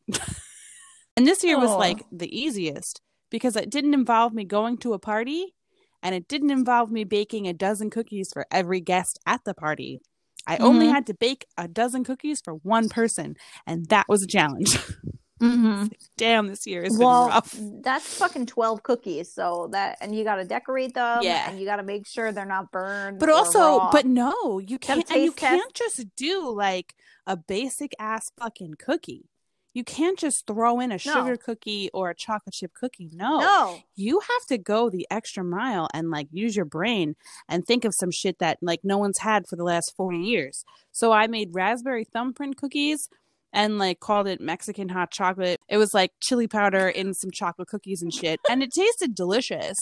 and 1.16 1.26
this 1.26 1.42
year 1.44 1.58
was 1.58 1.70
like 1.70 2.04
the 2.12 2.34
easiest 2.38 3.00
because 3.30 3.56
it 3.56 3.70
didn't 3.70 3.94
involve 3.94 4.32
me 4.34 4.44
going 4.44 4.76
to 4.78 4.92
a 4.94 4.98
party 4.98 5.54
and 6.02 6.14
it 6.14 6.28
didn't 6.28 6.50
involve 6.50 6.90
me 6.90 7.04
baking 7.04 7.46
a 7.48 7.52
dozen 7.52 7.90
cookies 7.90 8.30
for 8.32 8.46
every 8.50 8.80
guest 8.80 9.18
at 9.26 9.44
the 9.44 9.54
party. 9.54 10.00
I 10.46 10.56
only 10.56 10.86
Mhm. 10.86 10.92
had 10.92 11.06
to 11.08 11.14
bake 11.14 11.46
a 11.58 11.68
dozen 11.68 12.02
cookies 12.04 12.40
for 12.40 12.54
one 12.54 12.88
person, 12.88 13.36
and 13.66 13.86
that 13.86 14.06
was 14.08 14.22
a 14.22 14.26
challenge. 14.26 14.76
mm-hmm. 15.40 15.86
Damn, 16.16 16.48
this 16.48 16.66
year 16.66 16.82
has 16.84 16.96
well 16.98 17.26
been 17.26 17.34
rough. 17.34 17.58
that's 17.82 18.14
fucking 18.18 18.46
12 18.46 18.82
cookies 18.82 19.32
so 19.32 19.68
that 19.72 19.96
and 20.00 20.14
you 20.14 20.22
got 20.24 20.36
to 20.36 20.44
decorate 20.44 20.92
them 20.94 21.20
Yeah. 21.22 21.48
and 21.48 21.58
you 21.58 21.64
got 21.64 21.76
to 21.76 21.82
make 21.82 22.06
sure 22.06 22.30
they're 22.32 22.44
not 22.44 22.70
burned 22.72 23.18
But 23.20 23.30
also, 23.30 23.58
raw. 23.78 23.90
but 23.90 24.04
no, 24.06 24.58
you 24.58 24.78
can't. 24.78 25.08
And 25.10 25.22
you 25.22 25.32
test. 25.32 25.40
can't 25.40 25.74
just 25.74 26.04
do 26.16 26.50
like 26.50 26.94
a 27.26 27.36
basic 27.36 27.94
ass 27.98 28.30
fucking 28.38 28.74
cookie. 28.78 29.29
You 29.72 29.84
can't 29.84 30.18
just 30.18 30.46
throw 30.46 30.80
in 30.80 30.90
a 30.90 30.94
No. 30.94 30.98
sugar 30.98 31.36
cookie 31.36 31.90
or 31.94 32.10
a 32.10 32.14
chocolate 32.14 32.54
chip 32.54 32.72
cookie. 32.74 33.08
No. 33.12 33.38
no 33.38 33.78
You 33.94 34.20
have 34.20 34.46
to 34.48 34.58
go 34.58 34.90
the 34.90 35.06
extra 35.10 35.44
mile 35.44 35.88
and 35.94 36.10
like 36.10 36.26
use 36.32 36.56
your 36.56 36.64
brain 36.64 37.14
and 37.48 37.64
think 37.64 37.84
of 37.84 37.94
some 37.94 38.10
shit 38.10 38.38
that 38.40 38.58
like 38.60 38.80
no 38.82 38.98
one's 38.98 39.18
had 39.18 39.46
for 39.46 39.56
the 39.56 39.62
last 39.64 39.94
40 39.96 40.18
years. 40.18 40.64
So 40.90 41.12
I 41.12 41.28
made 41.28 41.54
raspberry 41.54 42.04
thumbprint 42.04 42.56
cookies 42.56 43.08
and 43.52 43.78
like 43.78 44.00
called 44.00 44.26
it 44.26 44.40
Mexican 44.40 44.88
hot 44.88 45.10
chocolate. 45.12 45.60
It 45.68 45.76
was 45.76 45.94
like 45.94 46.12
chili 46.20 46.48
powder 46.48 46.88
in 46.88 47.14
some 47.14 47.30
chocolate 47.30 47.68
cookies 47.68 48.02
and 48.02 48.12
shit. 48.12 48.40
And 48.48 48.62
it 48.62 48.72
tasted 48.72 49.14
delicious. 49.14 49.76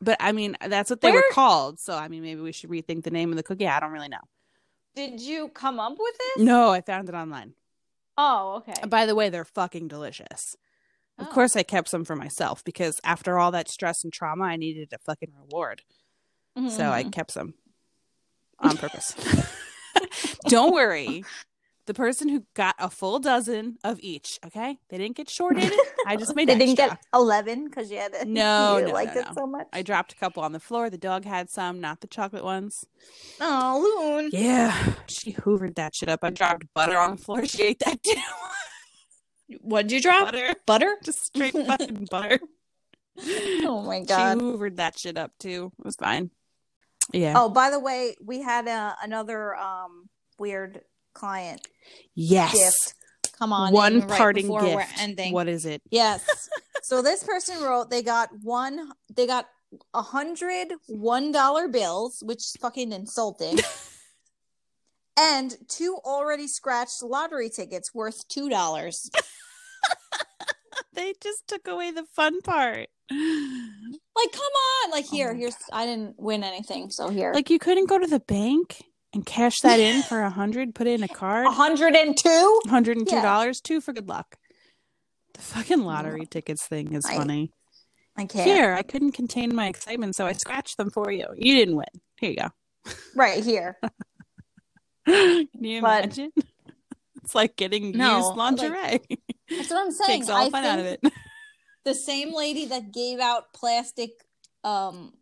But 0.00 0.16
I 0.20 0.30
mean, 0.32 0.56
that's 0.68 0.88
what 0.90 1.00
they 1.00 1.10
were 1.12 1.24
called. 1.32 1.80
So 1.80 1.94
I 1.96 2.06
mean, 2.08 2.22
maybe 2.22 2.40
we 2.40 2.52
should 2.52 2.70
rethink 2.70 3.02
the 3.02 3.10
name 3.10 3.30
of 3.30 3.36
the 3.36 3.42
cookie. 3.42 3.66
I 3.66 3.80
don't 3.80 3.92
really 3.92 4.08
know. 4.08 4.22
did 4.94 5.20
you 5.20 5.48
come 5.48 5.80
up 5.80 5.94
with 5.98 6.14
this 6.18 6.44
No, 6.44 6.70
I 6.70 6.80
found 6.80 7.08
it 7.08 7.14
online. 7.14 7.54
Oh 8.18 8.56
okay 8.66 8.86
By 8.86 9.06
the 9.06 9.14
way, 9.14 9.28
they're 9.28 9.44
fucking 9.44 9.88
delicious. 9.88 10.56
Of 11.18 11.28
Oh. 11.28 11.32
course, 11.34 11.56
I 11.56 11.62
kept 11.62 11.88
some 11.88 12.04
for 12.04 12.16
myself 12.16 12.64
because 12.64 13.00
after 13.04 13.38
all 13.38 13.50
that 13.52 13.68
stress 13.68 14.02
and 14.04 14.12
trauma, 14.12 14.44
I 14.44 14.56
needed 14.56 14.92
a 14.92 14.98
fucking 14.98 15.32
reward. 15.38 15.82
So 16.68 16.90
I 16.90 17.04
Mhm. 17.04 17.12
kept 17.12 17.30
some 17.32 17.54
on 18.58 18.76
purpose. 18.76 19.14
Don't 20.48 20.72
worry. 20.72 21.24
The 21.86 21.94
person 21.94 22.28
who 22.28 22.44
got 22.54 22.74
a 22.78 22.88
full 22.88 23.18
dozen 23.18 23.76
of 23.82 23.98
each. 24.00 24.38
Okay, 24.46 24.78
they 24.88 24.98
didn't 24.98 25.16
get 25.16 25.28
shorted. 25.28 25.72
I 26.06 26.16
just 26.16 26.34
made 26.36 26.48
they 26.48 26.56
didn't 26.56 26.76
get 26.76 26.98
eleven 27.14 27.66
because 27.66 27.90
you 27.90 27.98
had. 27.98 28.12
No, 28.26 28.76
you 28.78 28.86
no, 28.86 28.92
liked 28.92 29.14
no, 29.14 29.22
it 29.22 29.26
so 29.34 29.46
much. 29.46 29.66
I 29.72 29.82
dropped 29.82 30.12
a 30.12 30.16
couple 30.16 30.42
on 30.42 30.52
the 30.52 30.60
floor. 30.60 30.90
The 30.90 30.98
dog 30.98 31.24
had 31.24 31.50
some, 31.50 31.80
not 31.80 32.00
the 32.00 32.06
chocolate 32.06 32.44
ones. 32.44 32.84
oh, 33.40 34.18
Loon. 34.20 34.30
Yeah, 34.32 34.94
she 35.06 35.32
hoovered 35.32 35.74
that 35.76 35.94
shit 35.94 36.08
up. 36.08 36.20
I 36.22 36.30
dropped 36.30 36.66
butter 36.74 36.98
on 36.98 37.12
the 37.12 37.22
floor. 37.22 37.44
She 37.46 37.62
ate 37.62 37.80
that 37.80 38.02
too. 38.02 38.14
What'd 39.60 39.92
you 39.92 40.00
drop? 40.00 40.26
butter, 40.26 40.54
Butter? 40.66 40.96
just 41.04 41.26
straight 41.26 41.52
fucking 41.52 42.06
butter. 42.10 42.38
Oh 43.64 43.82
my 43.82 44.00
god. 44.00 44.38
She 44.38 44.44
hoovered 44.44 44.76
that 44.76 44.98
shit 44.98 45.18
up 45.18 45.32
too. 45.38 45.72
It 45.78 45.84
was 45.84 45.96
fine. 45.96 46.30
Yeah. 47.12 47.34
Oh, 47.36 47.48
by 47.48 47.70
the 47.70 47.80
way, 47.80 48.16
we 48.24 48.40
had 48.40 48.68
uh, 48.68 48.94
another 49.02 49.54
um 49.56 50.08
weird 50.38 50.80
client 51.14 51.66
yes. 52.14 52.52
gift. 52.52 52.94
Come 53.38 53.52
on, 53.52 53.72
One 53.72 54.00
right 54.00 54.08
parting 54.08 54.48
gift. 54.48 55.32
What 55.32 55.48
is 55.48 55.66
it? 55.66 55.82
Yes. 55.90 56.48
so 56.82 57.02
this 57.02 57.24
person 57.24 57.62
wrote 57.62 57.90
they 57.90 58.02
got 58.02 58.28
one. 58.42 58.92
They 59.14 59.26
got 59.26 59.46
a 59.94 60.02
hundred 60.02 60.72
one 60.86 61.32
dollar 61.32 61.68
bills, 61.68 62.22
which 62.24 62.38
is 62.38 62.56
fucking 62.60 62.92
insulting. 62.92 63.58
and 65.18 65.56
two 65.68 65.98
already 66.04 66.46
scratched 66.46 67.02
lottery 67.02 67.50
tickets 67.50 67.94
worth 67.94 68.26
two 68.28 68.48
dollars. 68.48 69.10
They 70.94 71.14
just 71.22 71.48
took 71.48 71.68
away 71.68 71.90
the 71.90 72.04
fun 72.04 72.40
part. 72.42 72.88
Like, 73.10 74.32
come 74.32 74.42
on! 74.84 74.90
Like 74.90 75.06
oh 75.08 75.16
here, 75.16 75.30
Oh 75.32 75.36
here's. 75.36 75.56
I 75.72 75.86
didn't 75.86 76.18
win 76.18 76.44
anything, 76.44 76.90
so 76.90 77.08
here. 77.08 77.32
Like 77.32 77.50
you 77.50 77.58
couldn't 77.58 77.88
go 77.88 77.98
to 77.98 78.06
the 78.06 78.20
bank 78.20 78.84
and 79.14 79.24
cash 79.26 79.60
that 79.60 79.78
in 79.80 80.02
for 80.02 80.20
a 80.22 80.30
hundred, 80.30 80.74
put 80.74 80.86
it 80.86 80.94
in 80.94 81.02
a 81.02 81.08
card. 81.08 81.46
a 81.46 81.50
hundred 81.50 81.94
and 81.94 82.16
two. 82.16 82.60
hundred 82.66 82.96
and 82.96 83.08
two 83.08 83.20
dollars, 83.22 83.60
two 83.60 83.80
for 83.80 83.92
good 83.92 84.08
luck. 84.08 84.36
The 85.34 85.40
fucking 85.40 85.82
lottery 85.82 86.26
tickets 86.26 86.66
thing 86.66 86.92
is 86.94 87.04
I 87.06 87.16
funny. 87.16 87.52
I 88.16 88.26
can't. 88.26 88.46
Here, 88.46 88.74
I 88.74 88.82
couldn't 88.82 89.12
contain 89.12 89.54
my 89.54 89.68
excitement, 89.68 90.14
so 90.14 90.26
I 90.26 90.32
scratched 90.32 90.76
them 90.76 90.90
for 90.90 91.10
you. 91.10 91.26
You 91.34 91.54
didn't 91.54 91.76
win. 91.76 91.86
Here 92.20 92.30
you 92.30 92.36
go. 92.36 92.48
Right 93.16 93.42
here. 93.42 93.78
Can 95.06 95.48
you 95.60 95.80
But- 95.80 96.04
imagine? 96.04 96.32
It's 97.24 97.36
like 97.36 97.54
getting 97.54 97.92
No, 97.92 98.16
used 98.16 98.28
like- 98.30 98.36
lingerie. 98.36 99.00
That's 99.48 99.70
what 99.70 99.78
I'm 99.86 99.92
saying. 99.92 100.20
Takes 100.22 100.28
all 100.28 100.38
I 100.48 100.50
fun 100.50 100.62
think 100.64 100.72
out 100.72 100.78
of 100.80 100.86
it. 100.86 101.00
the 101.84 101.94
same 101.94 102.34
lady 102.34 102.66
that 102.66 102.92
gave 102.92 103.20
out 103.20 103.52
plastic 103.54 104.10
um 104.64 105.12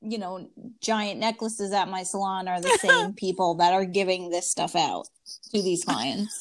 you 0.00 0.18
know 0.18 0.48
giant 0.80 1.18
necklaces 1.18 1.72
at 1.72 1.88
my 1.88 2.02
salon 2.02 2.46
are 2.48 2.60
the 2.60 2.78
same 2.80 3.12
people 3.16 3.54
that 3.56 3.72
are 3.72 3.84
giving 3.84 4.30
this 4.30 4.50
stuff 4.50 4.76
out 4.76 5.06
to 5.52 5.60
these 5.62 5.84
clients 5.84 6.38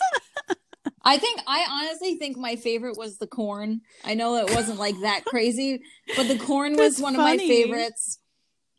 i 1.04 1.18
think 1.18 1.40
i 1.48 1.66
honestly 1.70 2.16
think 2.18 2.38
my 2.38 2.56
favorite 2.56 2.98
was 2.98 3.18
the 3.18 3.28
corn 3.28 3.82
i 4.06 4.14
know 4.14 4.36
it 4.38 4.54
wasn't 4.54 4.78
like 4.80 4.96
that 5.02 5.24
crazy 5.28 5.82
but 6.16 6.28
the 6.28 6.38
corn 6.38 6.72
was 6.74 6.94
That's 6.98 7.02
one 7.02 7.16
of 7.16 7.22
my 7.22 7.38
favorites 7.38 8.20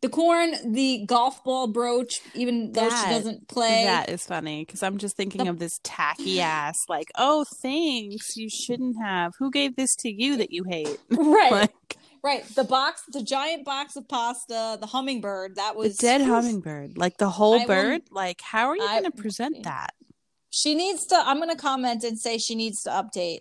the 0.01 0.09
corn 0.09 0.55
the 0.73 1.05
golf 1.07 1.43
ball 1.43 1.67
brooch 1.67 2.21
even 2.35 2.71
though 2.71 2.89
That- 2.89 3.05
she 3.05 3.11
doesn't 3.13 3.49
play 3.49 3.83
That 3.85 4.09
is 4.11 4.25
funny 4.25 4.65
because 4.65 4.81
I'm 4.85 4.97
just 4.97 5.17
thinking 5.17 5.43
The- 5.43 5.51
of 5.51 5.59
this 5.59 5.81
tacky 5.83 6.41
ass, 6.57 6.77
like, 6.89 7.09
oh, 7.17 7.45
thanks. 7.63 8.37
You 8.37 8.49
shouldn't 8.49 8.95
have. 9.03 9.33
Who 9.41 9.51
gave 9.51 9.75
this 9.75 9.97
to 9.97 10.09
you 10.09 10.37
that 10.37 10.53
you 10.53 10.63
hate? 10.63 11.01
right 11.11 11.51
Like 11.51 11.98
right 12.23 12.45
the 12.55 12.65
box 12.65 13.03
the 13.13 13.23
giant 13.23 13.65
box 13.65 13.97
of 13.97 14.09
pasta 14.09 14.77
the 14.81 14.87
hummingbird 14.87 15.57
that 15.57 15.73
the 15.75 15.79
was 15.79 15.97
dead 15.97 16.21
oof. 16.21 16.29
hummingbird, 16.29 16.97
like 16.99 17.17
the 17.19 17.31
whole 17.31 17.55
I 17.55 17.59
will- 17.59 17.67
bird. 17.67 18.03
Like, 18.11 18.41
how 18.41 18.69
are 18.69 18.77
you 18.77 18.87
going 18.87 19.05
to 19.05 19.11
present 19.11 19.63
that? 19.65 19.95
She 20.51 20.75
needs 20.75 21.05
to. 21.07 21.17
I'm 21.17 21.37
going 21.37 21.51
to 21.51 21.57
comment 21.57 22.05
and 22.05 22.19
say 22.19 22.39
she 22.39 22.55
needs 22.55 22.83
to 22.85 22.91
update 22.91 23.41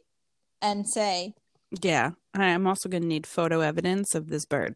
and 0.61 0.87
say, 0.87 1.33
Yeah, 1.81 2.11
I'm 2.33 2.67
also 2.67 2.89
going 2.89 3.03
to 3.03 3.07
need 3.07 3.25
photo 3.25 3.61
evidence 3.61 4.13
of 4.13 4.27
this 4.29 4.45
bird. 4.45 4.75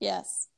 yes. 0.00 0.48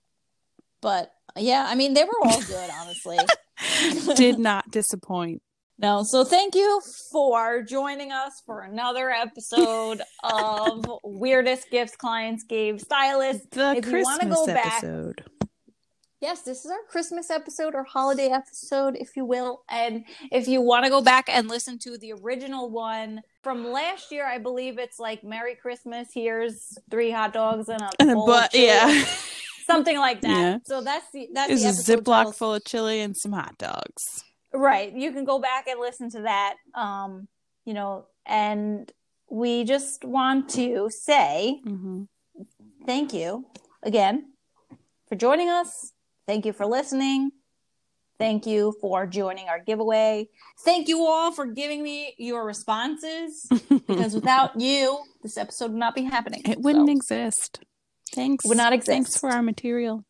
But 0.81 1.13
yeah, 1.37 1.67
I 1.69 1.75
mean, 1.75 1.93
they 1.95 2.05
were 2.05 2.19
all 2.25 2.41
good, 2.41 2.71
honestly. 2.81 3.19
Did 4.17 4.39
not 4.39 4.71
disappoint. 4.71 5.43
No, 5.83 6.03
so 6.03 6.25
thank 6.25 6.55
you 6.55 6.83
for 7.11 7.63
joining 7.63 8.13
us 8.13 8.43
for 8.45 8.61
another 8.61 9.11
episode 9.11 10.03
of 10.23 10.85
Weirdest 11.03 11.71
Gifts 11.71 11.97
Clients 11.97 12.45
Gave 12.45 12.83
Stylists. 12.83 13.47
The 13.51 13.77
If 13.77 13.85
Christmas 13.89 14.35
go 14.35 14.47
back- 14.47 14.85
Yes, 16.21 16.43
this 16.43 16.67
is 16.67 16.71
our 16.71 16.83
Christmas 16.91 17.31
episode 17.31 17.75
or 17.75 17.83
holiday 17.83 18.29
episode, 18.29 18.95
if 18.95 19.17
you 19.17 19.25
will. 19.25 19.63
And 19.71 20.05
if 20.31 20.49
you 20.49 20.61
want 20.61 20.85
to 20.85 20.91
go 20.91 21.01
back 21.01 21.31
and 21.31 21.49
listen 21.49 21.79
to 21.79 21.97
the 21.97 22.13
original 22.13 22.69
one 22.69 23.23
from 23.43 23.65
last 23.73 24.13
year, 24.13 24.27
I 24.27 24.37
believe 24.37 24.79
it's 24.79 24.99
like 24.99 25.25
Merry 25.25 25.55
Christmas, 25.55 26.09
here's 26.13 26.77
three 26.91 27.11
hot 27.11 27.33
dogs 27.33 27.71
and 27.71 27.81
a 27.81 27.89
And 27.99 28.11
a 28.11 28.15
bowl 28.15 28.31
of 28.31 28.51
butt, 28.51 28.55
yeah. 28.55 29.03
something 29.67 29.97
like 29.97 30.21
that. 30.21 30.29
Yeah. 30.29 30.59
So 30.67 30.83
that's 30.83 31.11
the 31.11 31.31
that's 31.33 31.51
It's 31.53 31.63
the 31.63 31.69
a 31.69 31.71
episode 31.71 32.05
Ziploc 32.05 32.35
full 32.35 32.53
of 32.53 32.65
chili 32.67 33.01
and 33.01 33.17
some 33.17 33.33
hot 33.33 33.57
dogs. 33.57 34.23
Right. 34.53 34.93
You 34.93 35.13
can 35.13 35.25
go 35.25 35.39
back 35.39 35.67
and 35.69 35.79
listen 35.81 36.11
to 36.11 36.23
that. 36.23 36.55
Um, 36.75 37.29
you 37.65 37.75
know, 37.75 38.07
and 38.27 38.91
we 39.31 39.65
just 39.65 40.05
want 40.05 40.49
to 40.51 40.89
say 40.91 41.61
hmm 41.65 42.03
thank 42.87 43.13
you 43.13 43.47
again 43.83 44.33
for 45.09 45.15
joining 45.17 45.49
us. 45.49 45.93
Thank 46.27 46.47
you 46.47 46.53
for 46.53 46.67
listening. 46.67 47.31
Thank 48.19 48.47
you 48.47 48.75
for 48.81 49.07
joining 49.07 49.49
our 49.49 49.59
giveaway. 49.61 50.29
Thank 50.65 50.89
you 50.89 51.07
all 51.07 51.33
for 51.33 51.47
giving 51.47 51.83
me 51.83 52.15
your 52.19 52.45
responses 52.45 53.47
because 53.89 54.15
without 54.15 54.61
you, 54.61 54.99
this 55.23 55.37
episode 55.39 55.71
would 55.73 55.79
not 55.81 55.95
be 55.95 56.03
happening. 56.05 56.43
it 56.45 56.61
wouldn't 56.61 56.89
So, 56.89 56.93
exist. 56.93 57.61
Thanks. 58.15 58.45
would 58.45 58.57
not 58.59 58.73
exist. 58.73 58.91
Thanks 58.91 59.17
for 59.19 59.31
our 59.31 59.43
material. 59.43 60.05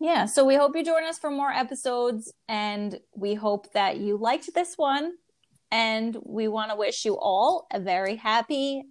Yeah, 0.00 0.26
so 0.26 0.44
we 0.44 0.54
hope 0.56 0.76
you 0.76 0.84
join 0.84 1.04
us 1.04 1.18
for 1.18 1.30
more 1.30 1.50
episodes 1.50 2.32
and 2.48 2.98
we 3.14 3.34
hope 3.34 3.72
that 3.72 3.98
you 3.98 4.16
liked 4.16 4.52
this 4.54 4.74
one 4.76 5.12
and 5.70 6.16
we 6.24 6.48
want 6.48 6.70
to 6.70 6.76
wish 6.76 7.04
you 7.04 7.18
all 7.18 7.66
a 7.72 7.80
very 7.80 8.16
happy 8.16 8.82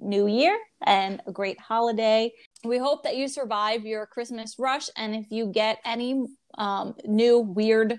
new 0.00 0.26
year 0.26 0.58
and 0.84 1.20
a 1.26 1.32
great 1.32 1.60
holiday. 1.60 2.32
We 2.64 2.78
hope 2.78 3.04
that 3.04 3.16
you 3.16 3.28
survive 3.28 3.84
your 3.84 4.06
Christmas 4.06 4.56
rush 4.58 4.88
and 4.96 5.14
if 5.14 5.30
you 5.30 5.46
get 5.52 5.78
any 5.84 6.24
um, 6.58 6.94
new 7.04 7.38
weird 7.38 7.98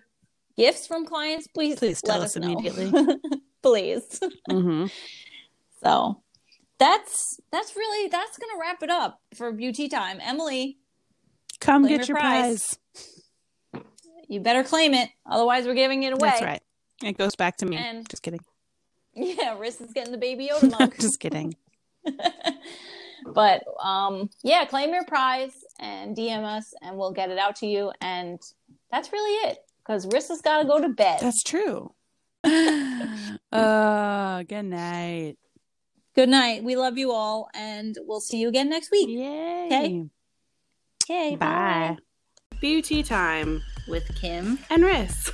gifts 0.57 0.86
from 0.88 1.05
clients, 1.05 1.47
please 1.47 1.79
Please 1.79 2.01
tell 2.01 2.19
let 2.19 2.25
us 2.25 2.36
know. 2.36 2.51
immediately. 2.51 2.91
please. 3.63 4.19
hmm 4.49 4.86
So 5.84 6.21
that's 6.79 7.39
that's 7.51 7.75
really 7.75 8.09
that's 8.09 8.38
gonna 8.38 8.59
wrap 8.59 8.84
it 8.84 8.89
up 8.89 9.19
for 9.36 9.51
beauty 9.51 9.88
time. 9.88 10.19
Emily, 10.21 10.77
Come 11.64 11.84
Claim 11.84 11.97
get 11.97 12.07
your 12.07 12.18
your 12.18 12.22
prize. 12.22 12.78
prize. 13.74 13.84
you 14.28 14.39
better 14.41 14.64
claim 14.64 14.93
it, 14.93 15.09
otherwise 15.26 15.66
we're 15.66 15.74
giving 15.74 16.03
it 16.03 16.14
away. 16.14 16.30
That's 16.30 16.41
right. 16.41 16.61
It 17.03 17.18
goes 17.18 17.36
back 17.36 17.57
to 17.57 17.66
me. 17.66 17.78
And- 17.78 18.07
Just 18.09 18.24
kidding. 18.24 18.41
Yeah, 19.16 19.55
Riss 19.57 19.82
is 19.82 19.93
getting 19.93 20.11
the 20.11 20.18
baby 20.18 20.49
Yoda 20.51 20.72
mug. 20.80 20.95
Just 20.99 21.20
kidding. 21.20 21.55
but 23.34 23.64
um 23.82 24.30
yeah, 24.43 24.66
claim 24.66 24.93
your 24.93 25.05
prize 25.05 25.53
and 25.80 26.16
DM 26.18 26.43
us 26.43 26.74
and 26.82 26.97
we'll 26.97 27.11
get 27.11 27.30
it 27.30 27.38
out 27.38 27.55
to 27.57 27.68
you. 27.68 27.91
And 28.01 28.39
that's 28.91 29.11
really 29.14 29.49
it. 29.49 29.59
Because 29.86 30.05
Riss 30.07 30.30
has 30.30 30.41
gotta 30.41 30.66
go 30.66 30.82
to 30.82 30.89
bed. 30.89 31.20
That's 31.22 31.43
true. 31.43 31.93
uh, 32.43 34.43
good 34.43 34.64
night. 34.66 35.36
Good 36.16 36.30
night. 36.30 36.64
We 36.64 36.76
love 36.76 36.97
you 36.97 37.11
all 37.11 37.49
and 37.53 37.95
we'll 38.01 38.20
see 38.20 38.38
you 38.38 38.49
again 38.49 38.70
next 38.70 38.91
week. 38.91 39.09
Yay. 39.09 39.66
Okay. 39.68 40.03
Okay. 41.09 41.35
Bye. 41.35 41.97
Beauty 42.61 43.03
time 43.03 43.61
With 43.87 44.15
Kim. 44.15 44.59
And 44.69 44.83
Riss. 44.83 45.31